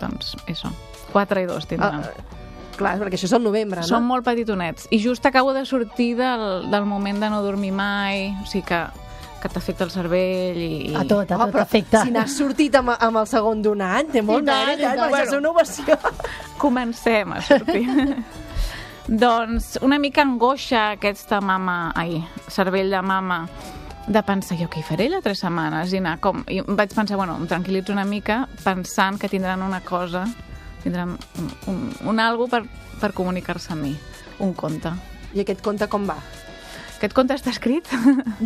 doncs 0.00 0.34
això, 0.48 0.72
4 1.12 1.44
i 1.44 1.48
2 1.50 1.70
tindran. 1.70 2.04
Ah, 2.04 2.40
clar, 2.78 2.96
perquè 3.02 3.18
això 3.18 3.28
és 3.28 3.36
el 3.36 3.44
novembre, 3.44 3.82
no? 3.82 3.88
Són 3.88 4.06
molt 4.08 4.26
petitonets. 4.26 4.88
I 4.94 5.00
just 5.02 5.26
acabo 5.26 5.52
de 5.54 5.64
sortir 5.68 6.14
del, 6.18 6.70
del 6.72 6.86
moment 6.88 7.20
de 7.22 7.30
no 7.30 7.42
dormir 7.44 7.72
mai, 7.76 8.30
o 8.42 8.48
sigui 8.50 8.64
que, 8.70 8.84
que 9.44 9.52
t'afecta 9.52 9.84
el 9.84 9.92
cervell 9.92 10.56
i... 10.56 10.70
A 10.96 11.04
tot, 11.04 11.28
a 11.28 11.36
tot 11.36 11.52
però 11.52 11.64
afecta. 11.66 12.04
Si 12.06 12.12
n'has 12.14 12.32
sortit 12.38 12.74
amb, 12.80 12.94
amb 12.94 13.20
el 13.20 13.28
segon 13.28 13.60
d'un 13.64 13.82
any, 13.84 14.08
té 14.14 14.22
molt 14.24 14.46
tant, 14.48 14.70
mèrit, 14.70 14.86
eh? 14.88 14.94
això 14.94 15.20
és 15.20 15.34
una 15.36 15.50
ovació. 15.52 15.98
Comencem 16.64 17.34
a 17.36 17.42
sortir. 17.44 17.84
doncs 19.24 19.74
una 19.84 19.98
mica 20.00 20.24
angoixa 20.24 20.94
aquesta 20.94 21.42
mama, 21.44 21.92
ai, 22.00 22.22
cervell 22.48 22.88
de 22.94 23.02
mama, 23.04 23.42
de 24.06 24.22
pensar, 24.24 24.56
jo 24.60 24.68
què 24.72 24.80
hi 24.80 24.86
faré 24.86 25.10
les 25.12 25.24
tres 25.24 25.42
setmanes? 25.44 25.92
I 25.92 26.00
anar 26.00 26.16
com... 26.24 26.40
I 26.48 26.62
vaig 26.64 26.96
pensar, 26.96 27.18
bueno, 27.20 27.36
em 27.40 27.44
tranquil·litzo 27.50 27.92
una 27.92 28.06
mica 28.08 28.46
pensant 28.64 29.20
que 29.20 29.28
tindran 29.32 29.64
una 29.64 29.82
cosa, 29.84 30.24
tindran 30.82 31.18
un, 31.40 31.52
un, 31.72 31.84
un 32.14 32.24
algo 32.24 32.48
per, 32.48 32.64
per 33.00 33.12
comunicar-se 33.16 33.76
amb 33.76 33.90
mi, 33.90 33.92
un 34.44 34.56
conte. 34.56 34.92
I 35.36 35.44
aquest 35.44 35.60
conte 35.64 35.88
com 35.92 36.08
va? 36.08 36.16
Aquest 37.04 37.12
conte 37.18 37.36
està 37.36 37.52
escrit 37.52 37.88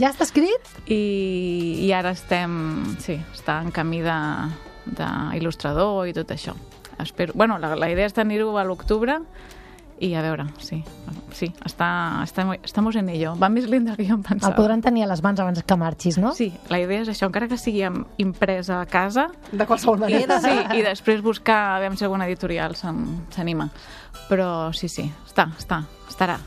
Ja 0.02 0.10
està 0.10 0.26
escrit? 0.26 0.72
i, 0.90 0.98
i 1.86 1.92
ara 1.94 2.10
estem, 2.16 2.56
sí, 2.98 3.14
està 3.36 3.60
en 3.62 3.70
camí 3.70 4.00
de- 4.02 4.66
d'il·lustrador 4.98 6.08
i 6.08 6.14
tot 6.16 6.30
això. 6.34 6.54
Espero, 6.98 7.32
bueno, 7.36 7.58
la, 7.62 7.76
la 7.78 7.90
idea 7.92 8.08
és 8.08 8.14
tenir-ho 8.16 8.50
a 8.58 8.64
l'octubre 8.66 9.20
i 10.00 10.12
a 10.14 10.22
veure, 10.22 10.44
sí, 10.62 10.78
sí, 11.34 11.48
està, 11.66 12.22
està, 12.24 12.44
estamos 12.64 12.96
en 12.96 13.08
ello. 13.10 13.34
Va 13.38 13.48
més 13.50 13.66
lent 13.70 13.84
del 13.88 13.96
que 13.98 14.06
jo 14.08 14.14
em 14.16 14.22
pensava. 14.22 14.52
El 14.54 14.56
podran 14.58 14.82
tenir 14.82 15.04
a 15.04 15.08
les 15.10 15.22
mans 15.22 15.38
abans 15.42 15.62
que 15.62 15.76
marxis, 15.78 16.18
no? 16.22 16.32
Sí, 16.38 16.52
la 16.70 16.78
idea 16.80 17.02
és 17.02 17.10
això, 17.12 17.26
encara 17.28 17.48
que 17.50 17.58
sigui 17.58 17.82
imprès 18.22 18.70
a 18.70 18.80
casa, 18.90 19.28
De 19.52 19.66
qualsevol 19.66 19.98
i, 19.98 20.06
manera. 20.06 20.40
sí, 20.42 20.54
i 20.78 20.82
després 20.86 21.22
buscar 21.22 21.60
a 21.76 21.78
veure 21.84 21.98
si 21.98 22.06
alguna 22.06 22.26
editorial 22.30 22.74
s'anima. 22.78 23.68
Però 24.30 24.72
sí, 24.72 24.88
sí, 24.88 25.06
està, 25.26 25.48
està, 25.58 25.82
estarà. 26.18 26.38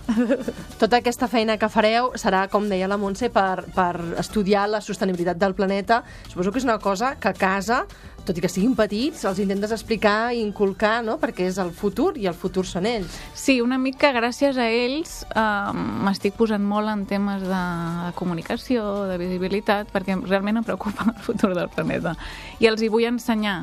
Tota 0.81 0.99
aquesta 0.99 1.29
feina 1.31 1.55
que 1.57 1.69
fareu 1.71 2.11
serà, 2.19 2.47
com 2.51 2.67
deia 2.67 2.89
la 2.91 2.97
Montse, 2.99 3.29
per, 3.31 3.63
per 3.71 3.95
estudiar 4.19 4.67
la 4.69 4.81
sostenibilitat 4.83 5.39
del 5.39 5.55
planeta. 5.55 6.01
Suposo 6.27 6.51
que 6.51 6.59
és 6.59 6.67
una 6.67 6.79
cosa 6.79 7.15
que 7.21 7.29
a 7.29 7.33
casa, 7.37 7.85
tot 8.25 8.37
i 8.37 8.43
que 8.43 8.49
siguin 8.51 8.75
petits, 8.75 9.23
els 9.25 9.39
intentes 9.41 9.71
explicar 9.71 10.33
i 10.33 10.41
inculcar, 10.43 10.99
no? 11.05 11.17
perquè 11.21 11.47
és 11.47 11.57
el 11.61 11.71
futur 11.71 12.15
i 12.19 12.27
el 12.29 12.35
futur 12.37 12.65
són 12.67 12.89
ells. 12.89 13.15
Sí, 13.37 13.59
una 13.61 13.79
mica 13.81 14.11
gràcies 14.13 14.59
a 14.59 14.67
ells 14.67 15.21
eh, 15.29 15.71
m'estic 16.05 16.35
posant 16.37 16.65
molt 16.65 16.91
en 16.91 17.05
temes 17.09 17.45
de, 17.47 17.63
de 18.09 18.11
comunicació, 18.19 19.07
de 19.09 19.17
visibilitat, 19.21 19.89
perquè 19.93 20.19
realment 20.25 20.61
em 20.61 20.67
preocupa 20.67 21.07
el 21.13 21.23
futur 21.23 21.53
del 21.55 21.71
planeta. 21.71 22.17
I 22.59 22.69
els 22.69 22.83
hi 22.83 22.91
vull 22.91 23.07
ensenyar, 23.09 23.61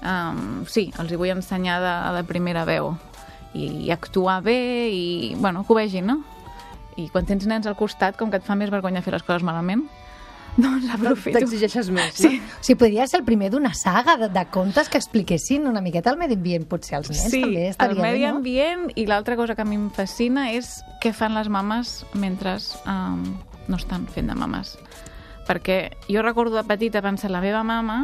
um, 0.00 0.64
sí, 0.70 0.88
els 1.00 1.12
hi 1.12 1.20
vull 1.20 1.34
ensenyar 1.34 1.80
de, 1.82 1.94
de 2.20 2.26
primera 2.30 2.64
veu 2.68 2.94
i, 3.54 3.90
actuar 3.94 4.42
bé 4.44 4.58
i, 4.92 5.34
bueno, 5.38 5.64
que 5.64 5.72
ho 5.72 5.78
vegin, 5.78 6.06
no? 6.06 6.20
i 6.98 7.06
quan 7.12 7.26
tens 7.28 7.46
nens 7.46 7.66
al 7.70 7.76
costat, 7.78 8.16
com 8.18 8.30
que 8.30 8.40
et 8.40 8.46
fa 8.46 8.56
més 8.58 8.72
vergonya 8.74 9.04
fer 9.04 9.12
les 9.14 9.22
coses 9.22 9.44
malament, 9.46 9.84
doncs 10.58 10.88
aprofito. 10.90 11.38
T'exigeixes 11.38 11.90
més, 11.94 12.16
Sí. 12.18 12.40
O 12.40 12.64
sigui, 12.66 12.78
podria 12.80 13.06
ser 13.06 13.20
el 13.20 13.26
primer 13.26 13.52
d'una 13.52 13.70
saga 13.78 14.16
de, 14.18 14.28
de 14.34 14.44
contes 14.50 14.90
que 14.90 14.98
expliquessin 14.98 15.68
una 15.70 15.80
miqueta 15.84 16.10
el 16.10 16.18
medi 16.18 16.34
ambient, 16.34 16.66
potser 16.66 16.98
als 16.98 17.12
nens 17.12 17.30
Sí, 17.30 17.44
també 17.44 17.68
el 17.68 17.74
estaria 17.76 18.02
medi 18.02 18.24
bé, 18.24 18.26
no? 18.26 18.40
ambient 18.40 18.88
i 18.96 19.06
l'altra 19.06 19.36
cosa 19.38 19.54
que 19.54 19.62
a 19.62 19.68
mi 19.68 19.78
em 19.78 19.86
fascina 19.94 20.48
és 20.56 20.80
què 21.02 21.14
fan 21.14 21.38
les 21.38 21.46
mames 21.52 22.00
mentre 22.18 22.56
um, 22.90 23.22
no 23.68 23.78
estan 23.78 24.08
fent 24.10 24.32
de 24.32 24.34
mames. 24.34 24.74
Perquè 25.46 25.78
jo 26.10 26.24
recordo 26.26 26.58
de 26.58 26.66
petita 26.66 27.00
pensar, 27.04 27.30
la 27.30 27.40
meva 27.44 27.62
mama 27.62 28.02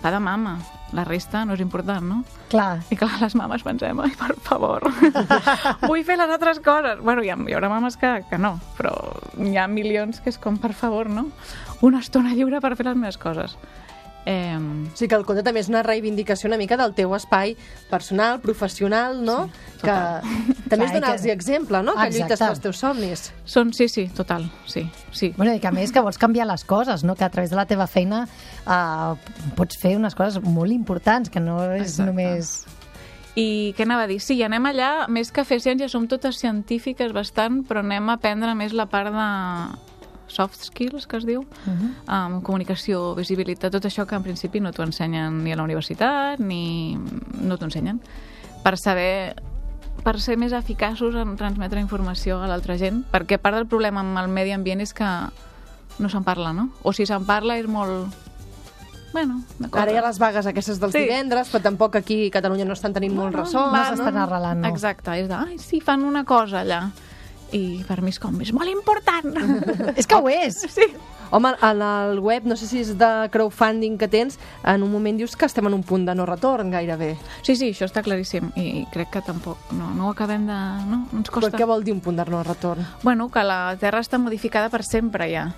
fa 0.00 0.10
de 0.14 0.20
mama, 0.20 0.56
la 0.92 1.04
resta 1.04 1.44
no 1.44 1.54
és 1.56 1.62
important, 1.64 2.04
no? 2.06 2.20
Clar. 2.52 2.82
I 2.92 2.98
clar, 2.98 3.16
les 3.22 3.34
mames 3.38 3.64
pensem, 3.66 3.98
ai, 4.04 4.12
per 4.18 4.36
favor, 4.44 4.84
vull 5.88 6.04
fer 6.06 6.18
les 6.20 6.30
altres 6.30 6.60
coses. 6.64 7.00
Bueno, 7.02 7.24
hi, 7.24 7.32
ha, 7.32 7.38
hi 7.38 7.56
haurà 7.56 7.70
mames 7.72 7.96
que, 8.00 8.12
que 8.30 8.38
no, 8.38 8.56
però 8.78 8.92
hi 9.40 9.56
ha 9.58 9.66
milions 9.70 10.20
que 10.20 10.30
és 10.30 10.38
com, 10.38 10.58
per 10.60 10.74
favor, 10.76 11.10
no? 11.10 11.28
Una 11.82 12.02
estona 12.04 12.34
lliure 12.36 12.60
per 12.62 12.74
fer 12.76 12.86
les 12.90 13.00
meves 13.00 13.18
coses. 13.18 13.56
Eh, 14.26 14.56
O 14.56 14.96
sigui 14.96 15.08
que 15.10 15.16
el 15.16 15.24
conte 15.26 15.42
també 15.44 15.60
és 15.60 15.68
una 15.68 15.82
reivindicació 15.82 16.48
una 16.48 16.56
mica 16.56 16.78
del 16.80 16.94
teu 16.94 17.12
espai 17.14 17.56
personal, 17.90 18.40
professional, 18.40 19.18
no? 19.24 19.50
Sí, 19.76 19.82
que 19.82 19.96
també 20.70 20.86
és 20.86 20.92
donar-los 20.94 21.22
que- 21.22 21.32
exemple, 21.32 21.82
no? 21.82 21.92
Que 21.94 22.06
lluites 22.10 22.30
Exacte. 22.32 22.46
pels 22.46 22.60
teus 22.60 22.78
somnis. 22.78 23.32
són, 23.44 23.72
sí, 23.74 23.88
sí, 23.88 24.06
total, 24.08 24.50
sí, 24.66 24.88
sí. 25.12 25.34
Bueno, 25.36 25.52
i 25.54 25.60
que 25.60 25.68
a 25.68 25.72
més 25.72 25.92
que 25.92 26.00
vols 26.00 26.16
canviar 26.18 26.46
les 26.46 26.64
coses, 26.64 27.04
no? 27.04 27.14
que 27.16 27.24
a 27.24 27.28
través 27.30 27.50
de 27.50 27.56
la 27.56 27.66
teva 27.66 27.86
feina 27.86 28.26
uh, 28.66 29.16
pots 29.56 29.76
fer 29.76 29.96
unes 29.98 30.14
coses 30.14 30.42
molt 30.42 30.72
importants, 30.72 31.28
que 31.28 31.40
no 31.40 31.60
és 31.74 31.82
Exacte. 31.98 32.06
només... 32.10 32.64
I 33.36 33.74
què 33.76 33.82
anava 33.82 34.04
a 34.04 34.06
dir? 34.06 34.20
Sí, 34.22 34.36
anem 34.46 34.64
allà, 34.70 35.08
més 35.10 35.32
que 35.34 35.42
fer 35.44 35.58
ciència, 35.58 35.88
som 35.90 36.06
totes 36.06 36.36
científiques 36.38 37.12
bastant, 37.12 37.64
però 37.66 37.80
anem 37.82 38.08
a 38.08 38.14
aprendre 38.14 38.54
més 38.54 38.72
la 38.72 38.86
part 38.86 39.10
de 39.10 39.24
soft 40.26 40.62
skills, 40.62 41.06
que 41.06 41.16
es 41.16 41.26
diu, 41.26 41.40
uh 41.40 41.46
-huh. 41.66 42.36
um, 42.36 42.40
comunicació, 42.42 43.14
visibilitat, 43.14 43.72
tot 43.72 43.84
això 43.84 44.06
que 44.06 44.14
en 44.14 44.22
principi 44.22 44.60
no 44.60 44.72
t'ho 44.72 44.82
ensenyen 44.82 45.44
ni 45.44 45.52
a 45.52 45.56
la 45.56 45.62
universitat, 45.62 46.38
ni 46.38 46.98
no 47.40 47.56
t'ho 47.58 47.64
ensenyen, 47.64 48.00
per 48.62 48.78
saber 48.78 49.36
per 50.02 50.20
ser 50.20 50.36
més 50.36 50.52
eficaços 50.52 51.14
en 51.14 51.36
transmetre 51.36 51.80
informació 51.80 52.42
a 52.42 52.48
l'altra 52.50 52.76
gent, 52.76 53.04
perquè 53.12 53.38
part 53.38 53.56
del 53.56 53.66
problema 53.66 54.00
amb 54.00 54.18
el 54.18 54.28
medi 54.28 54.50
ambient 54.52 54.80
és 54.80 54.92
que 54.92 55.04
no 55.98 56.08
se'n 56.08 56.24
parla, 56.24 56.52
no? 56.52 56.70
O 56.82 56.92
si 56.92 57.06
se'n 57.06 57.24
parla 57.24 57.56
és 57.58 57.66
molt... 57.66 58.12
Bueno, 59.14 59.44
d'acord. 59.60 59.80
Ara 59.84 59.92
hi 59.92 59.96
ha 59.96 60.02
les 60.02 60.18
vagues 60.18 60.46
aquestes 60.50 60.80
dels 60.80 60.92
Sí. 60.92 61.04
divendres, 61.04 61.48
però 61.52 61.62
tampoc 61.62 61.94
aquí 61.96 62.26
a 62.26 62.30
Catalunya 62.32 62.64
no 62.64 62.72
estan 62.72 62.92
tenint 62.92 63.14
molt 63.14 63.34
ressò. 63.36 63.70
no 63.70 63.84
s'estan 63.84 64.16
arrelant, 64.18 64.60
no. 64.60 64.68
Exacte, 64.68 65.14
és 65.20 65.28
de, 65.28 65.34
ai, 65.34 65.58
sí, 65.58 65.80
fan 65.80 66.02
una 66.02 66.24
cosa 66.24 66.60
allà. 66.62 66.90
I 67.52 67.84
per 67.86 68.00
mi 68.02 68.10
és 68.14 68.18
com, 68.18 68.38
és 68.40 68.52
molt 68.56 68.70
important. 68.70 69.34
És 70.00 70.06
que 70.06 70.16
ho 70.16 70.30
és! 70.30 70.64
sí. 70.76 70.88
Home, 71.34 71.50
en 71.66 71.80
el 71.82 72.20
web, 72.22 72.44
no 72.46 72.54
sé 72.54 72.66
si 72.68 72.78
és 72.84 72.92
de 72.98 73.08
crowdfunding 73.32 73.96
que 73.98 74.06
tens, 74.06 74.36
en 74.70 74.84
un 74.86 74.90
moment 74.92 75.16
dius 75.18 75.34
que 75.34 75.48
estem 75.48 75.66
en 75.66 75.74
un 75.74 75.82
punt 75.82 76.04
de 76.06 76.14
no 76.14 76.26
retorn 76.28 76.70
gairebé. 76.70 77.14
Sí, 77.42 77.56
sí, 77.56 77.72
això 77.72 77.88
està 77.88 78.04
claríssim. 78.06 78.52
I 78.60 78.84
crec 78.94 79.10
que 79.16 79.22
tampoc, 79.26 79.58
no, 79.74 79.88
no 79.96 80.06
ho 80.06 80.12
acabem 80.12 80.46
de... 80.46 80.58
No, 80.86 81.00
no 81.10 81.18
ens 81.22 81.32
Però 81.32 81.48
costa. 81.48 81.58
què 81.58 81.66
vol 81.66 81.82
dir 81.82 81.96
un 81.96 82.02
punt 82.04 82.20
de 82.20 82.26
no 82.30 82.44
retorn? 82.46 82.86
Bueno, 83.02 83.26
que 83.34 83.42
la 83.42 83.74
Terra 83.80 84.04
està 84.04 84.20
modificada 84.22 84.70
per 84.70 84.84
sempre 84.86 85.26
ja. 85.32 85.48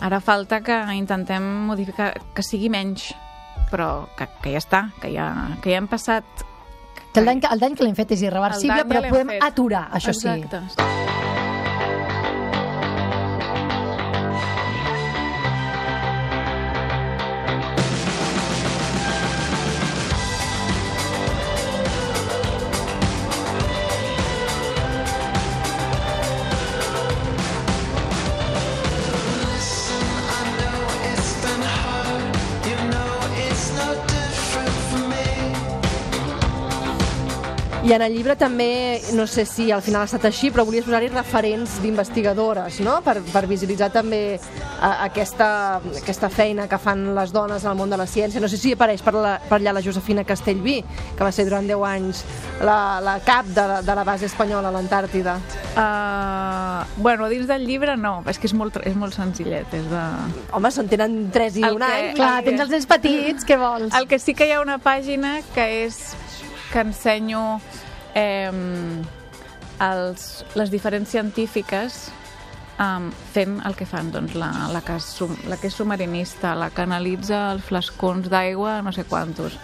Ara 0.00 0.22
falta 0.24 0.62
que 0.64 0.78
intentem 0.96 1.44
modificar, 1.68 2.12
que 2.32 2.46
sigui 2.46 2.70
menys, 2.72 3.10
però 3.72 4.06
que, 4.16 4.30
que 4.40 4.54
ja 4.54 4.62
està, 4.62 4.82
que 5.02 5.12
ja, 5.12 5.32
que 5.60 5.74
ja 5.74 5.82
hem 5.82 5.90
passat... 5.90 6.46
Que 7.12 7.20
el 7.20 7.26
dany, 7.26 7.40
que- 7.40 7.48
el 7.52 7.58
dany 7.60 7.74
que 7.74 7.84
l'hem 7.84 7.94
fet 7.96 8.10
és 8.12 8.22
irreversible, 8.22 8.84
però 8.84 9.08
podem 9.08 9.28
fet. 9.28 9.42
aturar, 9.42 9.88
això 9.92 10.12
sí. 10.12 10.28
I 37.88 37.92
en 37.96 38.02
el 38.04 38.12
llibre 38.12 38.34
també, 38.36 39.00
no 39.16 39.24
sé 39.26 39.46
si 39.48 39.70
al 39.72 39.80
final 39.80 40.02
ha 40.02 40.08
estat 40.10 40.26
així, 40.28 40.50
però 40.52 40.66
volies 40.68 40.84
posar-hi 40.84 41.06
referents 41.08 41.78
d'investigadores, 41.80 42.82
no? 42.84 42.98
Per, 43.00 43.14
per 43.32 43.46
visibilitzar 43.48 43.88
també 43.94 44.18
a, 44.36 45.06
aquesta, 45.06 45.46
aquesta 45.96 46.28
feina 46.28 46.66
que 46.68 46.76
fan 46.82 47.14
les 47.16 47.32
dones 47.32 47.64
al 47.64 47.78
món 47.78 47.88
de 47.88 47.96
la 47.96 48.04
ciència. 48.04 48.42
No 48.44 48.50
sé 48.52 48.58
si 48.60 48.74
apareix 48.76 49.00
per, 49.06 49.14
la, 49.16 49.38
per 49.48 49.56
allà 49.62 49.72
la 49.78 49.80
Josefina 49.80 50.26
Castellví, 50.28 50.82
que 51.16 51.24
va 51.24 51.32
ser 51.32 51.46
durant 51.48 51.64
10 51.64 51.86
anys 51.88 52.20
la, 52.60 52.76
la 53.00 53.16
cap 53.24 53.48
de 53.56 53.64
la, 53.72 53.80
de 53.80 53.96
la 53.96 54.04
base 54.04 54.28
espanyola 54.28 54.68
a 54.68 54.74
l'Antàrtida. 54.76 55.38
Uh, 55.72 56.84
bueno, 57.00 57.30
dins 57.32 57.48
del 57.48 57.64
llibre 57.64 57.96
no, 57.96 58.18
és 58.28 58.36
que 58.36 58.50
és 58.52 58.56
molt, 58.58 58.76
és 58.84 59.00
molt 59.00 59.16
senzillet. 59.16 59.64
És 59.80 59.88
de... 59.88 60.04
Home, 60.52 60.74
se'n 60.76 60.92
tenen 60.92 61.16
3 61.32 61.56
i 61.62 61.64
El 61.64 61.80
un 61.80 61.86
que- 61.88 61.92
any. 62.02 62.12
Clar, 62.20 62.36
tens 62.44 62.66
els 62.68 62.76
nens 62.76 62.90
petits, 62.92 63.48
què 63.48 63.56
vols? 63.56 63.96
El 63.96 64.10
que 64.12 64.20
sí 64.20 64.36
que 64.36 64.44
hi 64.50 64.52
ha 64.58 64.60
una 64.60 64.76
pàgina 64.76 65.38
que 65.56 65.70
és 65.86 66.02
que 66.72 66.80
ensenyo 66.84 67.60
eh, 68.14 68.50
els, 69.80 70.44
les 70.58 70.70
diferents 70.72 71.08
científiques 71.10 72.08
um, 72.82 73.10
fent 73.34 73.58
el 73.66 73.76
que 73.78 73.86
fan, 73.86 74.10
doncs 74.14 74.34
la, 74.38 74.50
la, 74.72 74.80
que 74.86 74.98
sum- 75.02 75.38
la 75.48 75.56
que 75.60 75.70
és 75.70 75.76
submarinista, 75.78 76.54
la 76.58 76.70
que 76.74 76.82
analitza 76.84 77.48
els 77.54 77.64
flascons 77.68 78.28
d'aigua, 78.32 78.80
no 78.82 78.92
sé 78.92 79.04
quantos, 79.08 79.56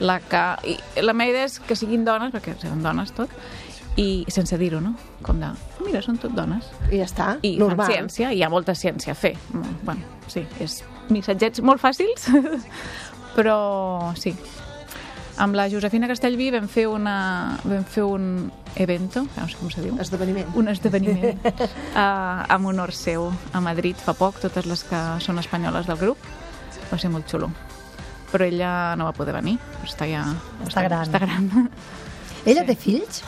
la 0.00 0.18
que... 0.20 0.44
I 0.74 1.02
la 1.04 1.12
meva 1.14 1.30
idea 1.34 1.48
és 1.48 1.58
que 1.60 1.76
siguin 1.76 2.04
dones, 2.06 2.32
perquè 2.34 2.56
són 2.60 2.82
dones 2.82 3.12
tot, 3.16 3.32
i 4.00 4.24
sense 4.32 4.56
dir-ho, 4.56 4.78
no? 4.80 4.94
Com 5.26 5.40
de, 5.42 5.50
mira, 5.84 6.00
són 6.02 6.16
tot 6.22 6.32
dones. 6.32 6.66
I 6.90 7.00
ja 7.02 7.06
està, 7.08 7.26
I 7.44 7.56
normal. 7.60 7.84
fan 7.86 7.92
ciència, 8.08 8.30
i 8.32 8.38
hi 8.40 8.44
ha 8.46 8.48
molta 8.52 8.74
ciència 8.78 9.12
a 9.12 9.18
fer. 9.18 9.34
Bueno, 9.84 10.00
sí, 10.30 10.44
és 10.62 10.78
missatgets 11.10 11.60
molt 11.66 11.82
fàcils, 11.82 12.28
però 13.36 13.58
sí. 14.18 14.32
Amb 15.40 15.56
la 15.56 15.64
Josefina 15.72 16.08
Castellví 16.10 16.50
vam 16.52 16.66
fer, 16.68 16.84
una, 16.90 17.56
vam 17.64 17.84
fer 17.88 18.04
un 18.04 18.50
evento, 18.76 19.22
no 19.38 19.46
sé 19.48 19.56
com 19.56 19.70
se 19.72 19.80
diu, 19.80 19.96
Esdeveniment. 20.02 20.50
un 20.60 20.68
esdeveniment 20.68 21.40
uh, 21.46 22.44
amb 22.44 22.68
honor 22.68 22.92
seu 22.92 23.30
a 23.56 23.62
Madrid 23.64 23.96
fa 23.96 24.12
poc, 24.18 24.38
totes 24.42 24.68
les 24.68 24.84
que 24.84 25.00
són 25.24 25.40
espanyoles 25.40 25.88
del 25.88 25.98
grup. 26.00 26.28
Va 26.90 26.98
ser 27.00 27.08
molt 27.10 27.30
xulo. 27.30 27.48
Però 28.30 28.44
ella 28.46 28.94
no 29.00 29.08
va 29.08 29.16
poder 29.16 29.32
venir, 29.34 29.56
està 29.86 30.06
ja... 30.10 30.26
Està 30.66 30.84
gran. 30.86 31.08
Està 31.08 31.22
gran. 31.24 31.70
Ella 32.44 32.66
té 32.68 32.76
fills? 32.78 33.24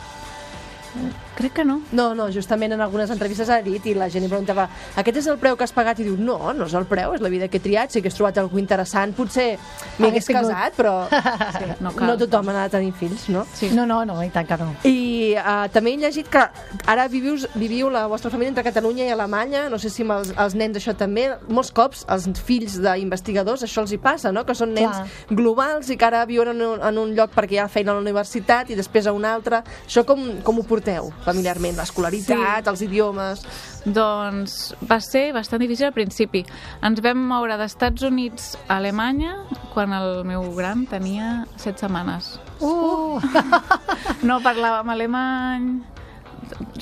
Crec 1.37 1.53
que 1.57 1.65
no. 1.65 1.81
No, 1.97 2.11
no, 2.15 2.27
justament 2.33 2.75
en 2.75 2.81
algunes 2.85 3.11
entrevistes 3.11 3.49
ha 3.51 3.61
dit 3.65 3.87
i 3.89 3.95
la 3.97 4.09
gent 4.13 4.23
li 4.25 4.29
preguntava 4.29 4.67
aquest 5.01 5.17
és 5.23 5.29
el 5.33 5.39
preu 5.41 5.57
que 5.57 5.65
has 5.65 5.73
pagat? 5.73 6.01
I 6.03 6.05
diu, 6.05 6.17
no, 6.21 6.53
no 6.53 6.67
és 6.69 6.75
el 6.77 6.85
preu, 6.91 7.15
és 7.17 7.23
la 7.25 7.31
vida 7.33 7.49
que 7.49 7.57
he 7.57 7.65
triat, 7.65 7.91
sí 7.95 8.03
que 8.05 8.11
he 8.13 8.15
trobat 8.15 8.37
algú 8.43 8.61
interessant, 8.61 9.15
potser 9.17 9.57
m'hi 9.99 10.11
hagués 10.11 10.13
Hagués 10.13 10.29
tingut. 10.29 10.51
casat, 10.53 10.77
però 10.77 10.95
Sí, 11.59 11.71
no 11.81 11.93
cal. 11.97 12.07
no 12.13 12.17
tothom 12.21 12.51
ha 12.53 12.57
de 12.67 12.69
tenir 12.77 12.93
fills, 12.93 13.29
no? 13.33 13.47
Sí. 13.55 13.71
No, 13.73 13.87
no, 13.87 14.03
no, 14.05 14.19
i 14.23 14.29
tant 14.31 14.47
que 14.47 14.59
no. 14.61 14.69
I 14.85 15.35
uh, 15.41 15.67
també 15.73 15.95
he 15.95 16.01
llegit 16.05 16.29
que 16.33 16.45
ara 16.87 17.09
vivius, 17.09 17.49
viviu 17.55 17.89
la 17.91 18.05
vostra 18.13 18.31
família 18.31 18.53
entre 18.53 18.65
Catalunya 18.69 19.07
i 19.09 19.15
Alemanya, 19.17 19.69
no 19.73 19.79
sé 19.81 19.91
si 19.91 20.05
amb 20.05 20.19
els, 20.19 20.35
els 20.37 20.55
nens 20.59 20.77
això 20.77 20.95
també, 20.99 21.31
molts 21.49 21.73
cops 21.73 22.05
els 22.13 22.29
fills 22.45 22.77
d'investigadors 22.83 23.65
això 23.65 23.83
els 23.87 23.93
hi 23.97 23.99
passa, 24.03 24.33
no? 24.33 24.45
que 24.45 24.55
són 24.55 24.75
nens 24.77 24.97
Clar. 25.01 25.37
globals 25.39 25.91
i 25.91 25.97
que 25.97 26.07
ara 26.07 26.25
viuen 26.29 26.53
en 26.53 26.63
un, 26.63 26.83
en 26.85 26.99
un 26.99 27.15
lloc 27.17 27.33
perquè 27.35 27.57
hi 27.57 27.63
ha 27.65 27.69
feina 27.73 27.93
a 27.93 27.99
la 27.99 28.05
universitat 28.05 28.71
i 28.71 28.77
després 28.79 29.07
a 29.09 29.13
un 29.17 29.25
altre. 29.25 29.63
Això 29.87 30.05
com, 30.09 30.23
com 30.45 30.61
ho 30.61 30.65
porteu 30.83 31.13
familiarment? 31.25 31.77
L'escolaritat, 31.79 32.65
Sí. 32.65 32.69
els 32.71 32.83
idiomes... 32.83 33.47
Doncs 33.85 34.75
va 34.87 35.01
ser 35.03 35.33
bastant 35.35 35.59
difícil 35.59 35.87
al 35.89 35.93
principi. 35.93 36.45
Ens 36.87 37.01
vam 37.03 37.19
moure 37.19 37.57
d'Estats 37.59 38.05
Units 38.07 38.53
a 38.69 38.77
Alemanya 38.77 39.33
quan 39.73 39.91
el 39.93 40.23
meu 40.23 40.45
gran 40.55 40.85
tenia 40.87 41.47
set 41.57 41.79
setmanes. 41.83 42.39
Uh! 42.61 43.19
No 44.23 44.39
parlàvem 44.39 44.89
alemany, 44.93 45.83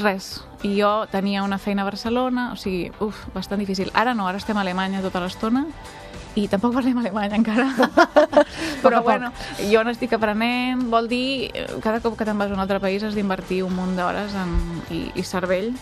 res. 0.02 0.42
I 0.62 0.74
jo 0.76 1.06
tenia 1.08 1.40
una 1.42 1.56
feina 1.56 1.82
a 1.82 1.88
Barcelona, 1.88 2.50
o 2.52 2.56
sigui, 2.60 2.90
uf, 3.00 3.16
bastant 3.32 3.60
difícil. 3.64 3.88
Ara 3.94 4.12
no, 4.12 4.26
ara 4.28 4.36
estem 4.36 4.58
a 4.58 4.60
Alemanya 4.60 5.00
tota 5.00 5.20
l'estona 5.24 5.64
i 6.38 6.46
tampoc 6.48 6.74
parlem 6.76 6.98
alemany 7.02 7.34
encara. 7.40 7.68
Però 8.84 9.02
bueno, 9.02 9.32
jo 9.70 9.82
n'estic 9.84 10.12
aprenent, 10.16 10.86
vol 10.92 11.08
dir, 11.10 11.50
cada 11.82 12.00
cop 12.04 12.16
que 12.18 12.26
te'n 12.28 12.38
vas 12.38 12.50
a 12.50 12.54
un 12.54 12.60
altre 12.62 12.80
país 12.80 13.02
has 13.02 13.16
d'invertir 13.18 13.62
un 13.66 13.74
munt 13.76 13.96
d'hores 13.98 14.36
en, 14.38 14.54
i, 14.94 15.08
i 15.18 15.24
cervell 15.26 15.72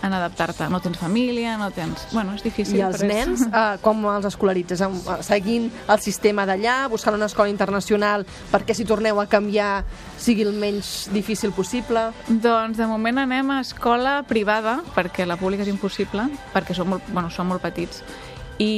en 0.00 0.14
adaptar-te. 0.16 0.64
No 0.72 0.78
tens 0.80 0.96
família, 0.96 1.58
no 1.60 1.66
tens... 1.76 2.06
Bueno, 2.14 2.32
és 2.32 2.40
difícil. 2.44 2.78
I 2.78 2.84
els 2.86 2.96
però 3.02 3.04
és- 3.04 3.10
nens, 3.12 3.42
eh, 3.50 3.76
com 3.84 4.00
els 4.08 4.24
escolaritzes? 4.30 4.80
Seguint 5.26 5.66
el 5.92 6.00
sistema 6.00 6.46
d'allà, 6.48 6.86
buscant 6.88 7.18
una 7.18 7.28
escola 7.28 7.52
internacional 7.52 8.24
perquè 8.52 8.72
si 8.76 8.86
torneu 8.88 9.20
a 9.20 9.26
canviar 9.28 9.82
sigui 10.16 10.46
el 10.48 10.54
menys 10.56 11.10
difícil 11.12 11.52
possible? 11.52 12.06
Doncs 12.28 12.80
de 12.80 12.88
moment 12.88 13.20
anem 13.26 13.52
a 13.52 13.60
escola 13.60 14.22
privada, 14.24 14.78
perquè 14.96 15.28
la 15.28 15.36
pública 15.36 15.66
és 15.68 15.72
impossible, 15.72 16.30
perquè 16.54 16.72
som 16.76 16.88
molt, 16.96 17.04
bueno, 17.12 17.28
som 17.28 17.52
molt 17.52 17.60
petits, 17.60 18.00
i, 18.60 18.72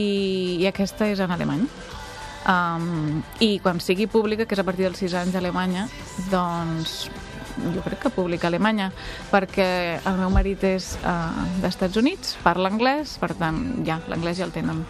i 0.63 0.69
aquesta 0.71 1.11
és 1.11 1.21
en 1.23 1.35
alemany. 1.35 1.67
Um, 2.43 3.21
I 3.39 3.59
quan 3.63 3.79
sigui 3.83 4.09
pública, 4.11 4.47
que 4.47 4.57
és 4.57 4.63
a 4.63 4.67
partir 4.67 4.89
dels 4.89 4.99
6 4.99 5.15
anys 5.21 5.37
a 5.37 5.43
Alemanya, 5.43 5.87
doncs 6.31 7.05
jo 7.53 7.83
crec 7.85 8.01
que 8.07 8.11
pública 8.11 8.49
Alemanya, 8.49 8.91
perquè 9.31 10.01
el 10.09 10.19
meu 10.19 10.33
marit 10.33 10.65
és 10.67 10.95
uh, 11.05 11.45
d'Estats 11.63 12.01
Units, 12.01 12.37
parla 12.43 12.71
anglès, 12.73 13.19
per 13.23 13.35
tant, 13.39 13.61
ja, 13.87 14.01
l'anglès 14.11 14.41
ja 14.41 14.49
el 14.49 14.55
tenen, 14.55 14.83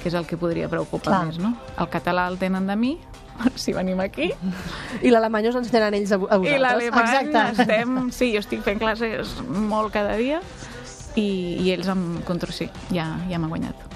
que 0.00 0.08
és 0.08 0.16
el 0.16 0.28
que 0.30 0.38
podria 0.40 0.70
preocupar 0.72 1.10
Clar. 1.10 1.24
més, 1.28 1.40
no? 1.42 1.54
El 1.76 1.90
català 1.92 2.28
el 2.30 2.38
tenen 2.40 2.70
de 2.70 2.76
mi, 2.78 2.94
si 3.60 3.74
venim 3.76 4.00
aquí, 4.00 4.30
I 5.02 5.12
l'alemany 5.12 5.50
us 5.50 5.58
ensenyaran 5.60 5.98
ells 5.98 6.14
a, 6.14 6.20
a 6.20 6.38
i 6.38 6.46
vosaltres? 6.46 6.62
l'alemany 6.62 7.16
Exacte. 7.18 7.64
estem... 7.64 7.98
Sí, 8.14 8.30
jo 8.32 8.44
estic 8.44 8.64
fent 8.64 8.80
classes 8.80 9.34
molt 9.44 9.92
cada 9.92 10.16
dia 10.20 10.40
i, 11.20 11.28
i 11.60 11.74
ells 11.74 11.90
em 11.90 12.22
contra 12.24 12.54
sí, 12.54 12.70
ja, 12.94 13.10
ja 13.28 13.42
m'ha 13.42 13.50
guanyat. 13.50 13.93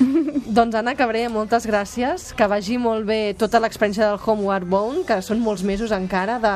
Doncs 0.56 0.74
Anna 0.74 0.94
Cabré, 0.96 1.26
moltes 1.28 1.66
gràcies, 1.68 2.30
que 2.36 2.46
vagi 2.50 2.78
molt 2.80 3.04
bé 3.06 3.34
tota 3.38 3.60
l'experiència 3.62 4.08
del 4.08 4.18
Homeward 4.24 4.66
Bound, 4.68 5.04
que 5.08 5.20
són 5.22 5.40
molts 5.44 5.62
mesos 5.66 5.92
encara, 5.92 6.38
de, 6.42 6.54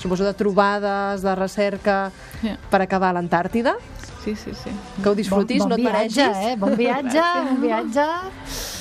suposo 0.00 0.24
de 0.26 0.32
trobades, 0.34 1.22
de 1.22 1.34
recerca, 1.38 2.10
Sí. 2.40 2.52
per 2.70 2.82
acabar 2.82 3.10
a 3.10 3.16
l'Antàrtida. 3.20 3.76
Sí, 4.24 4.34
sí, 4.34 4.50
sí. 4.52 4.70
Que 5.02 5.08
ho 5.08 5.14
disfrutis, 5.14 5.62
bon, 5.62 5.68
no 5.70 5.76
bon 5.76 5.86
et 5.86 5.92
viatge, 5.92 6.26
mereixis. 6.26 6.52
eh? 6.52 6.56
Bon 6.58 6.74
viatge, 6.82 7.22
bon 7.52 7.60
viatge. 7.62 8.06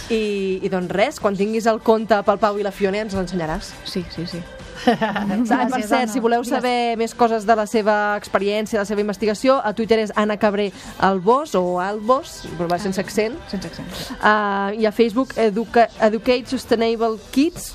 I, 0.10 0.60
I 0.66 0.70
doncs 0.70 0.92
res, 0.92 1.20
quan 1.22 1.36
tinguis 1.38 1.66
el 1.70 1.80
conte 1.86 2.18
pel 2.26 2.38
Pau 2.42 2.58
i 2.60 2.66
la 2.66 2.72
Fiona 2.74 3.04
ens 3.06 3.14
l'ensenyaràs. 3.18 3.72
Sí, 3.86 4.04
sí, 4.16 4.26
sí. 4.30 4.42
Ah, 4.86 5.68
per 5.72 5.82
cert, 5.84 6.10
si 6.14 6.22
voleu 6.22 6.44
saber 6.48 6.96
més 7.00 7.14
coses 7.18 7.46
de 7.48 7.56
la 7.58 7.66
seva 7.70 8.16
experiència, 8.20 8.78
de 8.78 8.84
la 8.84 8.90
seva 8.90 9.02
investigació, 9.02 9.58
a 9.64 9.74
Twitter 9.78 10.00
és 10.04 10.14
Anna 10.16 10.38
Cabré 10.42 10.72
Albos 11.00 11.56
o 11.58 11.80
Albos, 11.82 12.44
però 12.58 12.70
va 12.72 12.80
sense 12.82 13.02
accent. 13.02 13.38
Sense 13.52 13.72
accent. 13.72 13.90
Uh, 14.20 14.76
I 14.80 14.86
a 14.86 14.94
Facebook 14.96 15.36
Educa 15.42 15.88
Educate 16.06 16.46
Sustainable 16.52 17.18
Kids, 17.32 17.74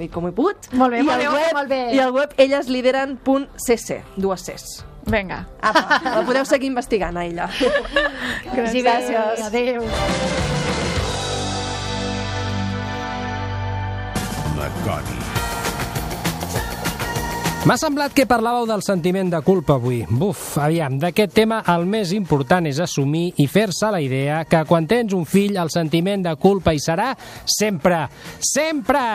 i 0.00 0.08
com 0.10 0.26
he 0.26 0.34
pogut. 0.34 0.70
Molt 0.74 0.94
bé, 0.94 1.02
I 1.02 1.06
molt 1.06 1.16
al 1.16 1.22
bé, 1.22 1.32
web, 1.34 1.56
molt 1.58 1.70
bé. 1.70 1.82
I 1.94 2.02
al 2.02 2.14
web 2.14 2.34
elleslideran.cc, 2.40 4.00
dues 4.16 4.46
Cs. 4.48 4.80
Vinga. 5.10 5.44
Apa, 5.64 6.00
la 6.04 6.22
podeu 6.26 6.44
seguir 6.48 6.70
investigant 6.70 7.16
a 7.16 7.24
ella. 7.26 7.48
Gràcies. 8.52 8.84
Gràcies. 8.84 9.46
Adéu. 9.48 9.86
La 14.60 14.68
Coni. 14.84 15.19
M'ha 17.70 17.76
semblat 17.78 18.10
que 18.10 18.24
parlàveu 18.26 18.64
del 18.66 18.80
sentiment 18.82 19.28
de 19.30 19.38
culpa 19.46 19.76
avui. 19.78 20.00
Buf, 20.10 20.56
aviam, 20.58 20.96
d'aquest 20.98 21.36
tema 21.36 21.60
el 21.70 21.84
més 21.86 22.10
important 22.16 22.66
és 22.66 22.80
assumir 22.82 23.28
i 23.38 23.46
fer-se 23.46 23.92
la 23.94 24.00
idea 24.02 24.40
que 24.42 24.64
quan 24.66 24.88
tens 24.90 25.14
un 25.14 25.22
fill 25.22 25.54
el 25.54 25.70
sentiment 25.70 26.26
de 26.26 26.34
culpa 26.34 26.74
hi 26.74 26.82
serà 26.82 27.12
sempre, 27.46 28.08
sempre! 28.42 29.06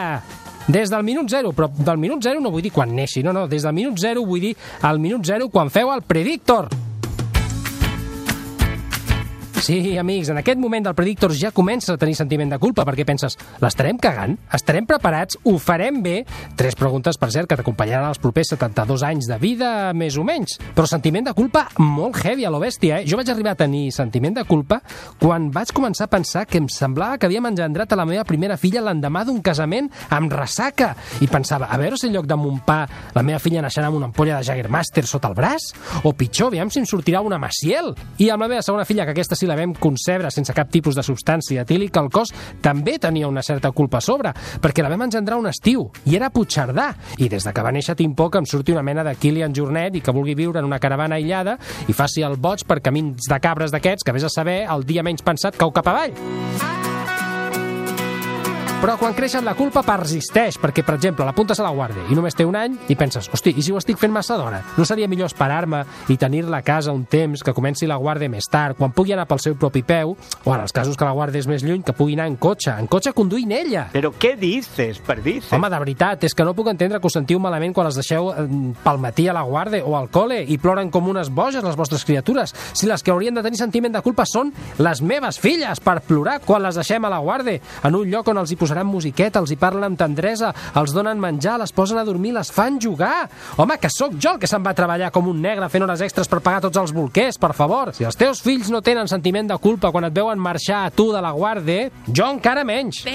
Des 0.71 0.87
del 0.87 1.03
minut 1.03 1.27
zero, 1.35 1.51
però 1.51 1.67
del 1.67 1.99
minut 1.99 2.23
zero 2.23 2.39
no 2.39 2.55
vull 2.55 2.63
dir 2.63 2.71
quan 2.71 2.95
neixi, 2.95 3.27
no, 3.27 3.35
no, 3.35 3.43
des 3.51 3.67
del 3.67 3.75
minut 3.75 3.99
zero 3.99 4.23
vull 4.23 4.47
dir 4.47 4.55
al 4.87 5.03
minut 5.03 5.27
zero 5.27 5.51
quan 5.51 5.67
feu 5.67 5.91
el 5.91 6.07
predictor. 6.07 6.71
Sí, 9.55 9.97
amics, 9.97 10.29
en 10.29 10.37
aquest 10.37 10.59
moment 10.59 10.83
del 10.85 10.93
Predictor 10.93 11.31
ja 11.33 11.49
comences 11.55 11.89
a 11.89 11.97
tenir 11.97 12.13
sentiment 12.17 12.51
de 12.51 12.57
culpa 12.61 12.83
perquè 12.85 13.05
penses, 13.07 13.37
l'estarem 13.63 13.97
cagant? 13.97 14.35
Estarem 14.53 14.85
preparats? 14.85 15.39
Ho 15.47 15.55
farem 15.57 16.01
bé? 16.03 16.19
Tres 16.59 16.75
preguntes, 16.77 17.17
per 17.17 17.31
cert, 17.33 17.47
que 17.49 17.57
t'acompanyaran 17.57 18.11
els 18.11 18.19
propers 18.21 18.51
72 18.53 19.05
anys 19.07 19.29
de 19.31 19.37
vida, 19.41 19.69
més 19.97 20.19
o 20.21 20.25
menys. 20.27 20.59
Però 20.75 20.85
sentiment 20.85 21.25
de 21.25 21.33
culpa 21.33 21.63
molt 21.79 22.19
heavy 22.21 22.45
a 22.45 22.51
lo 22.53 22.59
bèstia, 22.61 22.99
eh? 22.99 23.07
Jo 23.09 23.17
vaig 23.17 23.31
arribar 23.31 23.55
a 23.55 23.59
tenir 23.63 23.87
sentiment 23.95 24.35
de 24.37 24.43
culpa 24.45 24.81
quan 25.23 25.47
vaig 25.55 25.71
començar 25.73 26.09
a 26.09 26.13
pensar 26.13 26.45
que 26.45 26.59
em 26.61 26.67
semblava 26.69 27.17
que 27.17 27.25
havíem 27.25 27.49
engendrat 27.49 27.95
a 27.95 27.99
la 27.99 28.05
meva 28.05 28.27
primera 28.27 28.59
filla 28.61 28.83
l'endemà 28.85 29.23
d'un 29.25 29.41
casament 29.41 29.89
amb 30.13 30.35
ressaca. 30.35 30.91
I 31.25 31.31
pensava, 31.31 31.71
a 31.71 31.79
veure 31.81 31.97
si 31.97 32.11
en 32.11 32.19
lloc 32.19 32.29
de 32.29 32.37
mon 32.37 32.59
pa 32.67 32.83
la 33.15 33.25
meva 33.25 33.39
filla 33.41 33.63
naixerà 33.65 33.89
amb 33.89 33.97
una 34.03 34.11
ampolla 34.11 34.37
de 34.37 34.51
Jagermaster 34.51 35.07
sota 35.09 35.31
el 35.31 35.39
braç? 35.39 35.71
O 36.03 36.13
pitjor, 36.13 36.51
aviam 36.53 36.69
si 36.69 36.83
em 36.83 36.85
sortirà 36.85 37.23
una 37.25 37.41
Maciel. 37.41 37.95
I 38.19 38.29
amb 38.29 38.45
la 38.45 38.51
meva 38.51 38.61
segona 38.61 38.85
filla, 38.85 39.07
que 39.07 39.15
aquesta 39.15 39.33
sí 39.33 39.44
la 39.47 39.57
vam 39.57 39.73
concebre 39.79 40.31
sense 40.31 40.53
cap 40.55 40.71
tipus 40.71 40.95
de 40.95 41.03
substància 41.05 41.65
etílica, 41.65 42.01
el 42.03 42.11
cos 42.13 42.33
també 42.61 42.97
tenia 42.99 43.29
una 43.29 43.43
certa 43.45 43.71
culpa 43.71 43.99
a 43.99 44.05
sobre, 44.05 44.33
perquè 44.61 44.83
la 44.83 44.91
vam 44.91 45.05
engendrar 45.07 45.39
un 45.39 45.49
estiu, 45.51 45.89
i 46.05 46.15
era 46.15 46.29
Puigcerdà. 46.29 46.91
I 47.17 47.29
des 47.31 47.45
de 47.45 47.53
que 47.53 47.65
va 47.65 47.73
néixer 47.75 47.95
por 48.15 48.31
que 48.31 48.37
em 48.37 48.45
surti 48.45 48.71
una 48.71 48.83
mena 48.83 49.03
de 49.03 49.15
Kilian 49.15 49.53
Jornet 49.55 49.95
i 49.95 50.01
que 50.01 50.11
vulgui 50.11 50.35
viure 50.35 50.59
en 50.59 50.65
una 50.65 50.79
caravana 50.79 51.15
aïllada 51.15 51.57
i 51.87 51.93
faci 51.93 52.23
el 52.23 52.37
boig 52.37 52.65
per 52.67 52.81
camins 52.81 53.29
de 53.29 53.39
cabres 53.39 53.71
d'aquests 53.71 54.03
que 54.03 54.15
vés 54.15 54.23
a 54.23 54.29
saber 54.29 54.63
el 54.69 54.85
dia 54.85 55.03
menys 55.03 55.23
pensat 55.23 55.57
cau 55.57 55.71
cap 55.71 55.87
avall. 55.87 56.74
Però 58.85 58.99
quan 59.01 59.15
creixen 59.17 59.41
la 59.41 59.55
culpa 59.57 59.81
persisteix, 59.81 60.59
perquè, 60.61 60.83
per 60.85 60.93
exemple, 60.99 61.25
l'apuntes 61.25 61.57
a 61.57 61.63
la 61.65 61.71
guàrdia 61.73 62.03
i 62.05 62.13
només 62.13 62.35
té 62.37 62.45
un 62.45 62.53
any 62.53 62.75
i 62.93 62.93
penses, 62.93 63.25
hosti, 63.33 63.55
i 63.57 63.63
si 63.65 63.71
ho 63.73 63.79
estic 63.79 63.97
fent 63.97 64.11
massa 64.13 64.35
d'hora? 64.37 64.59
No 64.77 64.85
seria 64.85 65.07
millor 65.09 65.31
esperar-me 65.31 65.79
i 66.13 66.19
tenir-la 66.21 66.59
a 66.61 66.61
casa 66.61 66.93
un 66.93 67.07
temps, 67.09 67.41
que 67.41 67.55
comenci 67.57 67.89
la 67.89 67.97
guàrdia 67.97 68.29
més 68.29 68.45
tard, 68.45 68.77
quan 68.77 68.93
pugui 68.93 69.15
anar 69.15 69.25
pel 69.25 69.41
seu 69.41 69.55
propi 69.57 69.81
peu, 69.81 70.13
o 70.13 70.53
en 70.53 70.61
els 70.61 70.69
casos 70.69 70.99
que 71.01 71.07
la 71.07 71.15
guàrdia 71.17 71.41
és 71.41 71.47
més 71.49 71.65
lluny, 71.65 71.81
que 71.81 71.95
pugui 71.97 72.13
anar 72.13 72.27
en 72.29 72.35
cotxe, 72.37 72.75
en 72.77 72.85
cotxe 72.85 73.15
conduint 73.17 73.55
ella. 73.57 73.87
Pero 73.91 74.11
¿qué 74.19 74.35
dices, 74.37 74.99
perdices? 74.99 75.49
Home, 75.57 75.73
de 75.73 75.81
veritat, 75.81 76.27
és 76.29 76.37
que 76.37 76.45
no 76.45 76.53
puc 76.53 76.69
entendre 76.69 77.01
que 77.01 77.09
us 77.09 77.17
sentiu 77.17 77.41
malament 77.41 77.73
quan 77.73 77.89
les 77.89 77.97
deixeu 77.97 78.29
eh, 78.35 78.45
pel 78.85 79.01
matí 79.01 79.25
a 79.25 79.33
la 79.33 79.47
guàrdia 79.49 79.81
o 79.81 79.97
al 79.97 80.11
col·le 80.13 80.43
i 80.45 80.59
ploren 80.61 80.93
com 80.93 81.09
unes 81.09 81.33
boges 81.33 81.65
les 81.65 81.81
vostres 81.81 82.05
criatures. 82.05 82.53
Si 82.77 82.85
les 82.85 83.01
que 83.01 83.09
haurien 83.09 83.33
de 83.33 83.47
tenir 83.49 83.57
sentiment 83.63 83.97
de 83.97 84.05
culpa 84.05 84.29
són 84.29 84.53
les 84.77 85.01
meves 85.01 85.41
filles 85.41 85.81
per 85.81 86.03
plorar 86.05 86.37
quan 86.45 86.61
les 86.61 86.77
deixem 86.77 87.09
a 87.09 87.13
la 87.17 87.23
guàrdia, 87.25 87.65
en 87.81 88.01
un 88.03 88.13
lloc 88.13 88.29
on 88.29 88.45
els 88.45 88.53
hi 88.53 88.61
posaran 88.75 88.91
musiqueta, 88.91 89.39
els 89.39 89.51
hi 89.53 89.55
parlen 89.59 89.85
amb 89.87 89.99
tendresa, 89.99 90.51
els 90.75 90.91
donen 90.93 91.19
menjar, 91.19 91.57
les 91.61 91.71
posen 91.71 91.97
a 91.97 92.03
dormir, 92.03 92.33
les 92.35 92.51
fan 92.51 92.79
jugar. 92.81 93.29
Home, 93.57 93.77
que 93.79 93.89
sóc 93.89 94.17
jo 94.19 94.35
el 94.35 94.39
que 94.39 94.47
se'n 94.47 94.63
va 94.65 94.75
treballar 94.75 95.11
com 95.15 95.29
un 95.31 95.39
negre 95.41 95.69
fent 95.71 95.85
hores 95.85 96.03
extres 96.03 96.27
per 96.27 96.41
pagar 96.43 96.65
tots 96.65 96.77
els 96.81 96.91
bolquers, 96.95 97.39
per 97.39 97.53
favor. 97.55 97.93
Si 97.95 98.03
els 98.03 98.19
teus 98.19 98.41
fills 98.43 98.69
no 98.73 98.83
tenen 98.83 99.07
sentiment 99.07 99.47
de 99.47 99.57
culpa 99.63 99.93
quan 99.95 100.09
et 100.09 100.15
veuen 100.15 100.39
marxar 100.39 100.85
a 100.85 100.91
tu 100.91 101.11
de 101.13 101.23
la 101.23 101.31
guàrdia, 101.31 101.89
jo 102.11 102.27
encara 102.35 102.65
menys. 102.67 103.05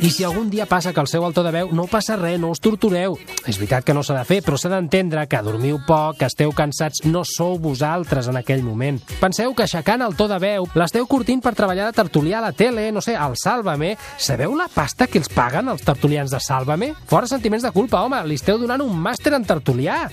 I 0.00 0.10
si 0.14 0.22
algun 0.22 0.46
dia 0.48 0.64
passa 0.66 0.92
que 0.92 1.00
el 1.00 1.08
seu 1.10 1.24
alto 1.26 1.42
de 1.42 1.50
veu 1.50 1.72
no 1.74 1.88
passa 1.90 2.14
res, 2.14 2.38
no 2.38 2.52
us 2.54 2.60
tortureu. 2.62 3.16
És 3.50 3.56
veritat 3.58 3.82
que 3.82 3.94
no 3.96 4.04
s'ha 4.06 4.14
de 4.14 4.22
fer, 4.28 4.38
però 4.46 4.54
s'ha 4.54 4.70
d'entendre 4.70 5.24
que 5.26 5.40
dormiu 5.42 5.80
poc, 5.88 6.20
que 6.20 6.28
esteu 6.30 6.52
cansats, 6.54 7.02
no 7.10 7.24
sou 7.26 7.58
vosaltres 7.58 8.28
en 8.30 8.38
aquell 8.38 8.62
moment. 8.62 9.00
Penseu 9.18 9.56
que 9.58 9.66
aixecant 9.66 10.04
el 10.06 10.14
to 10.14 10.28
de 10.30 10.38
veu 10.38 10.68
l'esteu 10.78 11.08
curtint 11.10 11.42
per 11.42 11.56
treballar 11.58 11.88
de 11.88 11.96
tertulià 11.98 12.38
a 12.38 12.46
la 12.46 12.52
tele, 12.54 12.92
no 12.94 13.02
sé, 13.02 13.16
al 13.18 13.34
Sálvame. 13.34 13.96
Sabeu 14.22 14.54
la 14.54 14.68
pasta 14.70 15.08
que 15.10 15.18
els 15.18 15.32
paguen 15.34 15.72
els 15.72 15.82
tertulians 15.82 16.30
de 16.30 16.38
Sálvame? 16.46 16.92
Fora 17.10 17.26
sentiments 17.26 17.66
de 17.66 17.74
culpa, 17.74 18.04
home, 18.06 18.22
li 18.30 18.38
esteu 18.38 18.60
donant 18.62 18.86
un 18.86 18.94
màster 18.94 19.34
en 19.34 19.46
tertulià. 19.50 20.04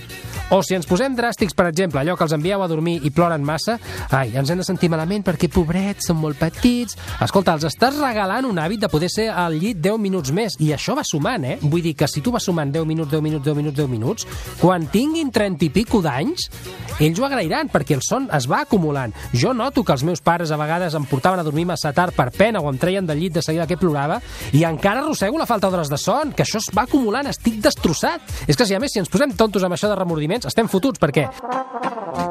O 0.50 0.60
si 0.62 0.76
ens 0.76 0.86
posem 0.86 1.14
dràstics, 1.18 1.54
per 1.58 1.64
exemple, 1.66 1.98
allò 1.98 2.14
que 2.14 2.22
els 2.22 2.34
envieu 2.34 2.62
a 2.62 2.68
dormir 2.70 3.00
i 3.02 3.10
ploren 3.10 3.42
massa, 3.42 3.80
ai, 4.14 4.30
ens 4.38 4.50
hem 4.50 4.60
de 4.60 4.66
sentir 4.66 4.90
malament 4.92 5.24
perquè, 5.26 5.48
pobrets, 5.50 6.06
són 6.06 6.20
molt 6.20 6.38
petits. 6.38 6.94
Escolta, 7.22 7.56
els 7.58 7.66
estàs 7.66 7.98
regalant 7.98 8.46
un 8.46 8.60
hàbit 8.62 8.84
de 8.84 8.90
poder 8.92 9.10
ser 9.10 9.26
al 9.34 9.58
llit 9.58 9.75
10 9.76 10.00
minuts 10.00 10.32
més, 10.34 10.56
i 10.62 10.72
això 10.74 10.96
va 10.96 11.04
sumant, 11.06 11.44
eh? 11.44 11.58
Vull 11.62 11.84
dir 11.84 11.94
que 11.98 12.08
si 12.10 12.22
tu 12.24 12.32
vas 12.34 12.44
sumant 12.44 12.72
10 12.72 12.86
minuts, 12.88 13.10
10 13.12 13.22
minuts, 13.22 13.44
10 13.44 13.56
minuts, 13.60 13.76
10 13.76 13.92
minuts, 13.92 14.26
quan 14.60 14.88
tinguin 14.92 15.30
30 15.32 15.68
i 15.68 15.70
pico 15.74 16.00
d'anys, 16.04 16.48
ells 16.96 17.20
ho 17.20 17.26
agrairan, 17.26 17.68
perquè 17.68 17.96
el 17.96 18.02
son 18.04 18.30
es 18.32 18.46
va 18.48 18.62
acumulant. 18.64 19.12
Jo 19.36 19.52
noto 19.52 19.84
que 19.84 19.92
els 19.92 20.04
meus 20.06 20.22
pares 20.24 20.50
a 20.50 20.56
vegades 20.56 20.96
em 20.96 21.04
portaven 21.08 21.40
a 21.40 21.44
dormir 21.44 21.66
massa 21.68 21.92
tard 21.92 22.16
per 22.16 22.30
pena 22.32 22.62
o 22.64 22.70
em 22.70 22.78
treien 22.80 23.06
del 23.06 23.20
llit 23.20 23.36
de 23.36 23.44
seguida 23.44 23.66
que 23.68 23.76
plorava, 23.76 24.20
i 24.56 24.64
encara 24.64 25.02
arrossego 25.04 25.38
la 25.38 25.48
falta 25.48 25.70
d'hores 25.70 25.92
de 25.92 26.00
son, 26.00 26.32
que 26.32 26.46
això 26.46 26.62
es 26.62 26.70
va 26.76 26.86
acumulant, 26.88 27.28
estic 27.28 27.60
destrossat. 27.60 28.24
És 28.48 28.56
que 28.56 28.64
si 28.64 28.74
a 28.74 28.80
més, 28.80 28.94
si 28.94 29.02
ens 29.02 29.12
posem 29.12 29.36
tontos 29.36 29.64
amb 29.66 29.76
això 29.76 29.92
de 29.92 29.98
remordiments, 29.98 30.48
estem 30.48 30.70
fotuts, 30.72 31.02
perquè 31.02 31.28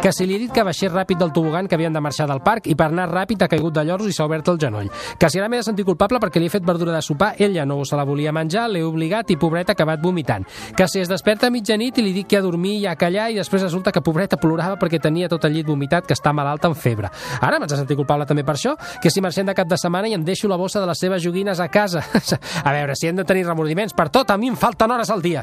que 0.06 0.12
si 0.14 0.28
li 0.28 0.36
he 0.36 0.38
dit 0.38 0.52
que 0.54 0.62
baixés 0.62 0.92
ràpid 0.94 1.18
del 1.18 1.32
tobogan 1.34 1.66
que 1.66 1.74
havien 1.74 1.94
de 1.96 1.98
marxar 1.98 2.28
del 2.30 2.44
parc 2.46 2.68
i 2.70 2.76
per 2.78 2.92
anar 2.92 3.08
ràpid 3.10 3.42
ha 3.42 3.48
caigut 3.50 3.74
de 3.74 3.82
lloros 3.88 4.06
i 4.06 4.12
s'ha 4.14 4.28
obert 4.28 4.52
el 4.52 4.60
genoll. 4.62 4.92
Que 5.18 5.32
si 5.34 5.40
ara 5.40 5.48
m'he 5.50 5.58
de 5.58 5.66
sentir 5.66 5.82
culpable 5.88 6.20
perquè 6.22 6.38
li 6.38 6.46
he 6.46 6.54
fet 6.54 6.62
verdura 6.62 6.94
de 6.94 7.00
sopar, 7.02 7.32
ella 7.42 7.66
no 7.66 7.80
se 7.90 7.98
la 7.98 8.04
volia 8.06 8.30
menjar, 8.30 8.68
l'he 8.70 8.84
obligat 8.86 9.34
i 9.34 9.38
pobreta 9.42 9.74
ha 9.74 9.74
acabat 9.74 10.04
vomitant. 10.04 10.46
Que 10.78 10.86
si 10.88 11.02
es 11.02 11.10
desperta 11.10 11.50
a 11.50 11.50
mitjanit 11.50 11.98
i 11.98 12.06
li 12.06 12.14
dic 12.14 12.30
que 12.30 12.38
a 12.38 12.44
dormir 12.46 12.76
i 12.84 12.86
a 12.86 12.94
callar 12.96 13.32
i 13.32 13.40
després 13.42 13.66
resulta 13.66 13.90
que 13.92 14.06
pobreta 14.06 14.38
plorava 14.38 14.78
perquè 14.78 15.02
tenia 15.02 15.26
tot 15.26 15.50
el 15.50 15.58
llit 15.58 15.66
vomitat 15.66 16.06
que 16.06 16.14
està 16.14 16.36
malalta 16.38 16.70
amb 16.70 16.78
febre. 16.78 17.10
Ara 17.42 17.58
m'haig 17.58 17.74
de 17.74 17.82
sentir 17.82 17.98
culpable 17.98 18.30
també 18.30 18.46
per 18.46 18.60
això, 18.60 18.76
que 19.02 19.10
si 19.10 19.26
marxem 19.26 19.50
de 19.50 19.58
cap 19.58 19.66
de 19.66 19.82
setmana 19.82 20.06
i 20.06 20.14
em 20.14 20.22
deixo 20.22 20.46
la 20.46 20.62
bossa 20.62 20.86
de 20.86 20.86
les 20.86 21.02
seves 21.02 21.26
joguines 21.26 21.58
a 21.58 21.72
casa. 21.74 22.06
a 22.64 22.78
veure, 22.78 22.94
si 22.94 23.10
hem 23.10 23.18
de 23.18 23.26
tenir 23.26 23.48
remordiments 23.50 23.98
per 23.98 24.12
tot, 24.14 24.30
a 24.30 24.38
mi 24.38 24.54
em 24.54 24.56
falten 24.56 24.94
hores 24.94 25.10
al 25.10 25.26
dia. 25.26 25.42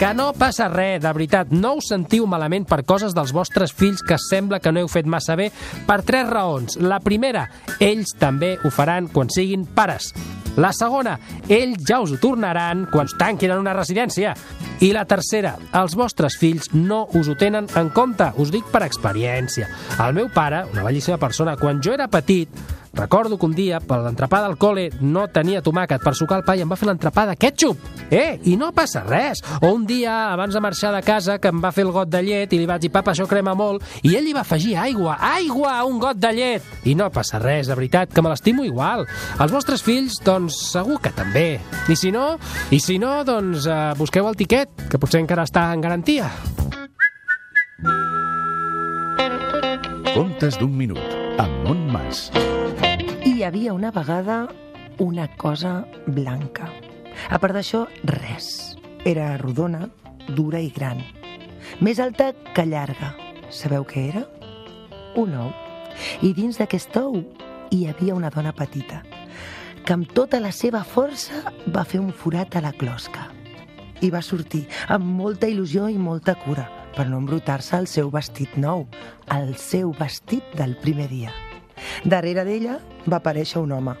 Que 0.00 0.14
no 0.16 0.30
passa 0.32 0.70
res, 0.72 1.02
de 1.04 1.10
veritat, 1.12 1.50
no 1.52 1.74
us 1.76 1.90
sentiu 1.90 2.24
malament 2.24 2.64
per 2.64 2.78
coses 2.88 3.12
dels 3.12 3.34
vostres 3.36 3.74
fills 3.76 4.00
que 4.00 4.16
sembla 4.16 4.56
que 4.56 4.72
no 4.72 4.80
heu 4.80 4.88
fet 4.88 5.04
massa 5.04 5.36
bé 5.36 5.50
per 5.84 5.98
tres 6.08 6.24
raons. 6.24 6.78
La 6.80 7.02
primera, 7.04 7.42
ells 7.84 8.14
també 8.16 8.54
ho 8.64 8.72
faran 8.72 9.10
quan 9.12 9.28
siguin 9.28 9.66
pares. 9.76 10.14
La 10.56 10.72
segona, 10.72 11.18
ells 11.52 11.84
ja 11.84 12.00
us 12.00 12.14
ho 12.16 12.18
tornaran 12.22 12.86
quan 12.88 13.12
us 13.12 13.18
tanquin 13.20 13.52
en 13.52 13.60
una 13.60 13.76
residència. 13.76 14.32
I 14.80 14.94
la 14.96 15.04
tercera, 15.04 15.58
els 15.76 15.92
vostres 16.00 16.40
fills 16.40 16.72
no 16.72 17.02
us 17.20 17.28
ho 17.28 17.36
tenen 17.36 17.68
en 17.76 17.92
compte, 17.92 18.32
us 18.40 18.48
dic 18.56 18.72
per 18.72 18.86
experiència. 18.88 19.68
El 20.00 20.16
meu 20.16 20.32
pare, 20.32 20.64
una 20.72 20.88
bellíssima 20.88 21.20
persona, 21.20 21.58
quan 21.60 21.84
jo 21.84 21.92
era 21.92 22.08
petit, 22.08 22.48
recordo 22.92 23.38
que 23.38 23.46
un 23.46 23.54
dia, 23.54 23.80
per 23.80 24.00
l'entrepà 24.04 24.40
del 24.44 24.56
col·le, 24.60 24.88
no 25.00 25.26
tenia 25.32 25.62
tomàquet 25.62 26.02
per 26.02 26.14
sucar 26.18 26.40
el 26.40 26.44
pa 26.46 26.56
i 26.56 26.64
em 26.64 26.70
va 26.70 26.78
fer 26.78 26.88
l'entrepà 26.88 27.26
de 27.30 27.36
ketchup. 27.40 27.88
Eh, 28.10 28.40
i 28.50 28.56
no 28.58 28.72
passa 28.76 29.04
res. 29.06 29.42
O 29.60 29.72
un 29.74 29.86
dia, 29.86 30.32
abans 30.32 30.54
de 30.54 30.62
marxar 30.62 30.92
de 30.94 31.02
casa, 31.06 31.38
que 31.38 31.52
em 31.52 31.62
va 31.62 31.72
fer 31.72 31.86
el 31.86 31.92
got 31.94 32.10
de 32.10 32.22
llet 32.26 32.52
i 32.52 32.60
li 32.60 32.68
vaig 32.68 32.82
dir, 32.82 32.92
papa, 32.92 33.14
això 33.14 33.28
crema 33.30 33.54
molt, 33.54 33.84
i 34.02 34.16
ell 34.18 34.26
li 34.26 34.34
va 34.36 34.42
afegir 34.42 34.76
aigua, 34.80 35.16
aigua, 35.32 35.76
a 35.78 35.84
un 35.88 36.00
got 36.02 36.18
de 36.20 36.32
llet. 36.34 36.70
I 36.84 36.96
no 36.98 37.10
passa 37.14 37.38
res, 37.42 37.70
de 37.70 37.78
veritat, 37.78 38.12
que 38.12 38.22
me 38.22 38.32
l'estimo 38.32 38.64
igual. 38.66 39.06
Els 39.38 39.54
vostres 39.54 39.84
fills, 39.86 40.18
doncs, 40.24 40.58
segur 40.72 41.00
que 41.02 41.14
també. 41.14 41.60
I 41.88 41.96
si 41.96 42.10
no, 42.14 42.34
i 42.70 42.80
si 42.82 42.98
no, 42.98 43.20
doncs, 43.24 43.66
eh, 43.66 43.80
busqueu 43.98 44.28
el 44.28 44.38
tiquet, 44.38 44.88
que 44.90 44.98
potser 44.98 45.22
encara 45.22 45.46
està 45.48 45.70
en 45.74 45.84
garantia. 45.84 46.30
Contes 50.10 50.58
d'un 50.58 50.72
minut, 50.76 51.20
amb 51.38 51.68
Montmas. 51.68 52.28
Hi 53.40 53.44
havia 53.44 53.72
una 53.72 53.90
vegada 53.90 54.50
una 54.98 55.24
cosa 55.38 55.86
blanca. 56.04 56.66
A 57.32 57.38
part 57.40 57.56
d'això, 57.56 57.86
res. 58.04 58.76
Era 59.08 59.38
rodona, 59.40 59.86
dura 60.36 60.60
i 60.60 60.68
gran. 60.68 61.00
Més 61.80 62.02
alta 62.04 62.34
que 62.52 62.66
llarga. 62.68 63.14
Sabeu 63.48 63.88
què 63.88 64.04
era? 64.10 64.26
Un 65.16 65.32
ou. 65.46 65.48
I 66.20 66.34
dins 66.36 66.60
d'aquest 66.60 67.00
ou 67.00 67.16
hi 67.72 67.86
havia 67.88 68.20
una 68.20 68.28
dona 68.28 68.52
petita 68.52 69.00
que 69.86 69.96
amb 69.96 70.12
tota 70.12 70.44
la 70.44 70.52
seva 70.52 70.84
força 70.84 71.40
va 71.72 71.88
fer 71.88 72.04
un 72.04 72.12
forat 72.12 72.60
a 72.60 72.66
la 72.68 72.76
closca. 72.76 73.30
I 74.04 74.12
va 74.12 74.20
sortir 74.20 74.66
amb 74.92 75.16
molta 75.24 75.48
il·lusió 75.48 75.88
i 75.88 75.96
molta 75.96 76.36
cura 76.44 76.68
per 76.92 77.08
no 77.08 77.24
embrutar-se 77.24 77.80
el 77.80 77.88
seu 77.88 78.12
vestit 78.12 78.60
nou, 78.60 78.90
el 79.32 79.56
seu 79.56 79.96
vestit 79.96 80.60
del 80.60 80.76
primer 80.84 81.08
dia. 81.08 81.32
Darrere 82.04 82.44
d'ella 82.44 82.78
va 83.06 83.20
aparèixer 83.20 83.60
un 83.62 83.72
home, 83.76 83.94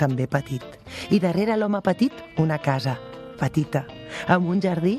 també 0.00 0.26
petit. 0.30 0.64
I 1.10 1.20
darrere 1.22 1.56
l'home 1.56 1.80
petit, 1.84 2.12
una 2.42 2.58
casa, 2.62 2.96
petita, 3.40 3.84
amb 4.32 4.48
un 4.52 4.60
jardí 4.62 4.98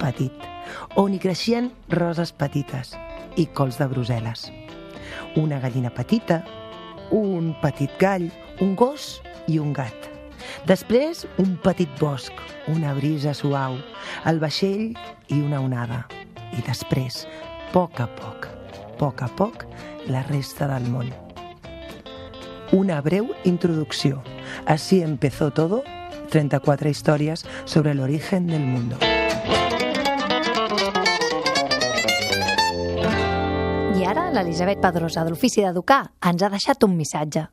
petit, 0.00 0.46
on 1.00 1.14
hi 1.14 1.20
creixien 1.22 1.70
roses 1.92 2.32
petites 2.32 2.94
i 3.36 3.46
cols 3.46 3.78
de 3.80 3.88
Brussel·les. 3.90 4.48
Una 5.40 5.60
gallina 5.60 5.92
petita, 5.94 6.42
un 7.14 7.54
petit 7.62 7.92
gall, 8.00 8.30
un 8.60 8.74
gos 8.76 9.20
i 9.46 9.60
un 9.62 9.72
gat. 9.76 10.10
Després, 10.66 11.24
un 11.42 11.56
petit 11.62 11.90
bosc, 12.00 12.32
una 12.72 12.94
brisa 12.96 13.34
suau, 13.34 13.76
el 14.26 14.40
vaixell 14.42 14.96
i 15.28 15.40
una 15.40 15.60
onada. 15.62 16.04
I 16.56 16.64
després, 16.66 17.24
poc 17.74 18.00
a 18.00 18.08
poc, 18.18 18.50
poc 18.98 19.22
a 19.26 19.30
poc, 19.38 19.68
la 20.10 20.24
resta 20.30 20.70
del 20.70 20.90
món. 20.90 21.25
Una 22.76 23.00
breu 23.00 23.30
introducció. 23.44 24.22
Así 24.66 25.00
empezó 25.00 25.50
todo, 25.50 25.82
34 26.28 26.90
historias 26.90 27.46
sobre 27.64 27.92
el 27.92 28.00
origen 28.00 28.46
del 28.48 28.60
mundo. 28.60 28.98
I 33.96 34.04
ara 34.04 34.26
l'Elisabet 34.30 34.82
Pedrosa, 34.84 35.24
de 35.24 35.32
l'Ofici 35.32 35.64
d'Educar, 35.64 36.02
ens 36.20 36.44
ha 36.44 36.52
deixat 36.52 36.84
un 36.84 36.98
missatge. 36.98 37.46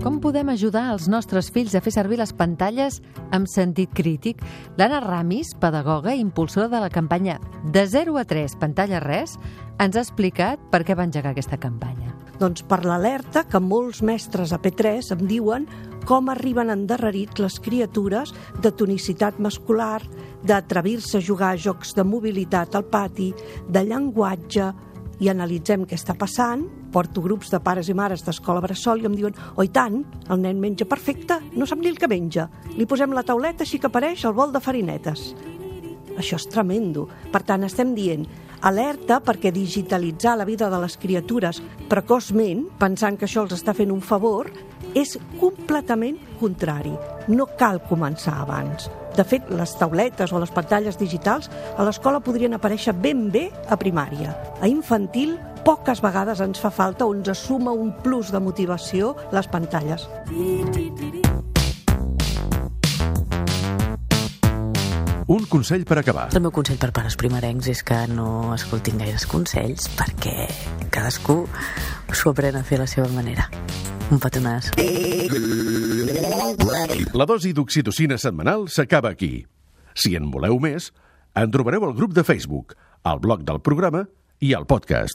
Com 0.00 0.16
podem 0.24 0.48
ajudar 0.48 0.86
els 0.94 1.10
nostres 1.12 1.52
fills 1.52 1.76
a 1.76 1.84
fer 1.84 1.92
servir 1.92 2.16
les 2.22 2.32
pantalles 2.32 3.02
amb 3.28 3.44
sentit 3.44 3.92
crític? 3.92 4.40
L'Anna 4.80 5.02
Ramis, 5.04 5.52
pedagoga 5.60 6.16
i 6.16 6.24
impulsora 6.24 6.72
de 6.72 6.80
la 6.80 6.88
campanya 6.88 7.36
De 7.68 7.84
0 7.84 8.16
a 8.16 8.24
3 8.24 8.56
Pantalla 8.56 9.04
Res, 9.04 9.36
ens 9.76 10.00
ha 10.00 10.08
explicat 10.08 10.64
per 10.72 10.80
què 10.88 10.96
va 10.96 11.04
engegar 11.04 11.36
aquesta 11.36 11.60
campanya. 11.60 12.16
Doncs 12.40 12.62
per 12.64 12.86
l'alerta 12.88 13.42
que 13.44 13.60
molts 13.60 14.00
mestres 14.00 14.54
a 14.56 14.58
P3 14.62 15.12
em 15.12 15.26
diuen 15.28 15.66
com 16.08 16.30
arriben 16.32 16.72
endarrerits 16.72 17.36
les 17.42 17.58
criatures 17.60 18.32
de 18.64 18.70
tonicitat 18.72 19.36
muscular, 19.44 20.00
d'atrevir-se 20.42 21.18
a 21.18 21.24
jugar 21.24 21.50
a 21.52 21.58
jocs 21.60 21.92
de 21.98 22.04
mobilitat 22.04 22.78
al 22.78 22.86
pati, 22.88 23.28
de 23.68 23.84
llenguatge, 23.84 24.70
i 25.20 25.28
analitzem 25.28 25.84
què 25.84 25.98
està 25.98 26.16
passant, 26.16 26.64
porto 26.90 27.20
grups 27.20 27.52
de 27.52 27.60
pares 27.60 27.90
i 27.92 27.94
mares 27.94 28.24
d'escola 28.24 28.62
bressol 28.64 29.02
i 29.02 29.08
em 29.10 29.16
diuen 29.18 29.36
oi 29.60 29.68
tant, 29.68 30.00
el 30.32 30.40
nen 30.40 30.62
menja 30.62 30.88
perfecte, 30.88 31.36
no 31.52 31.68
sap 31.68 31.84
ni 31.84 31.92
el 31.92 32.00
que 32.00 32.08
menja. 32.08 32.48
Li 32.78 32.88
posem 32.88 33.12
la 33.12 33.26
tauleta 33.26 33.66
així 33.66 33.78
que 33.78 33.92
apareix 33.92 34.24
el 34.24 34.36
bol 34.38 34.54
de 34.54 34.64
farinetes. 34.64 35.34
Això 36.16 36.40
és 36.40 36.48
tremendo. 36.48 37.06
Per 37.32 37.44
tant, 37.44 37.68
estem 37.68 37.92
dient 37.94 38.24
alerta 38.62 39.20
perquè 39.24 39.52
digitalitzar 39.52 40.36
la 40.38 40.46
vida 40.48 40.70
de 40.70 40.80
les 40.82 40.96
criatures 41.00 41.62
precoçment, 41.88 42.66
pensant 42.78 43.18
que 43.18 43.26
això 43.28 43.44
els 43.46 43.56
està 43.56 43.74
fent 43.76 43.92
un 43.92 44.02
favor, 44.04 44.50
és 44.94 45.16
completament 45.40 46.18
contrari. 46.40 46.92
No 47.28 47.46
cal 47.58 47.80
començar 47.88 48.40
abans. 48.42 48.88
De 49.16 49.24
fet, 49.26 49.46
les 49.50 49.72
tauletes 49.78 50.32
o 50.32 50.40
les 50.40 50.52
pantalles 50.54 50.98
digitals 50.98 51.50
a 51.76 51.86
l'escola 51.86 52.22
podrien 52.22 52.54
aparèixer 52.54 52.94
ben 52.94 53.28
bé 53.30 53.48
a 53.68 53.78
primària. 53.78 54.36
A 54.60 54.70
infantil, 54.70 55.36
poques 55.66 56.00
vegades 56.02 56.40
ens 56.40 56.62
fa 56.62 56.70
falta 56.70 57.06
o 57.06 57.14
ens 57.14 57.30
suma 57.38 57.74
un 57.74 57.92
plus 58.04 58.32
de 58.32 58.40
motivació 58.40 59.16
les 59.34 59.50
pantalles. 59.50 60.08
Un 65.30 65.44
consell 65.46 65.84
per 65.86 66.00
acabar. 66.00 66.24
El 66.34 66.42
meu 66.42 66.50
consell 66.50 66.78
per 66.82 66.88
pares 66.90 67.14
primerencs 67.14 67.68
és 67.70 67.84
que 67.86 68.00
no 68.10 68.50
escoltin 68.56 68.98
gaires 68.98 69.28
consells 69.30 69.86
perquè 69.94 70.48
cadascú 70.90 71.44
s'ho 72.10 72.32
aprèn 72.32 72.58
a 72.58 72.64
fer 72.66 72.80
a 72.80 72.82
la 72.82 72.88
seva 72.90 73.06
manera. 73.14 73.46
Un 74.10 74.18
petonàs. 74.18 74.72
La 77.14 77.28
dosi 77.30 77.54
d'oxitocina 77.54 78.18
setmanal 78.18 78.66
s'acaba 78.66 79.14
aquí. 79.14 79.46
Si 79.94 80.16
en 80.18 80.32
voleu 80.34 80.58
més, 80.58 80.90
en 81.38 81.54
trobareu 81.54 81.86
al 81.86 81.94
grup 81.94 82.10
de 82.18 82.26
Facebook, 82.26 82.74
al 83.06 83.22
blog 83.22 83.46
del 83.46 83.62
programa 83.62 84.08
i 84.42 84.50
al 84.58 84.66
podcast. 84.66 85.14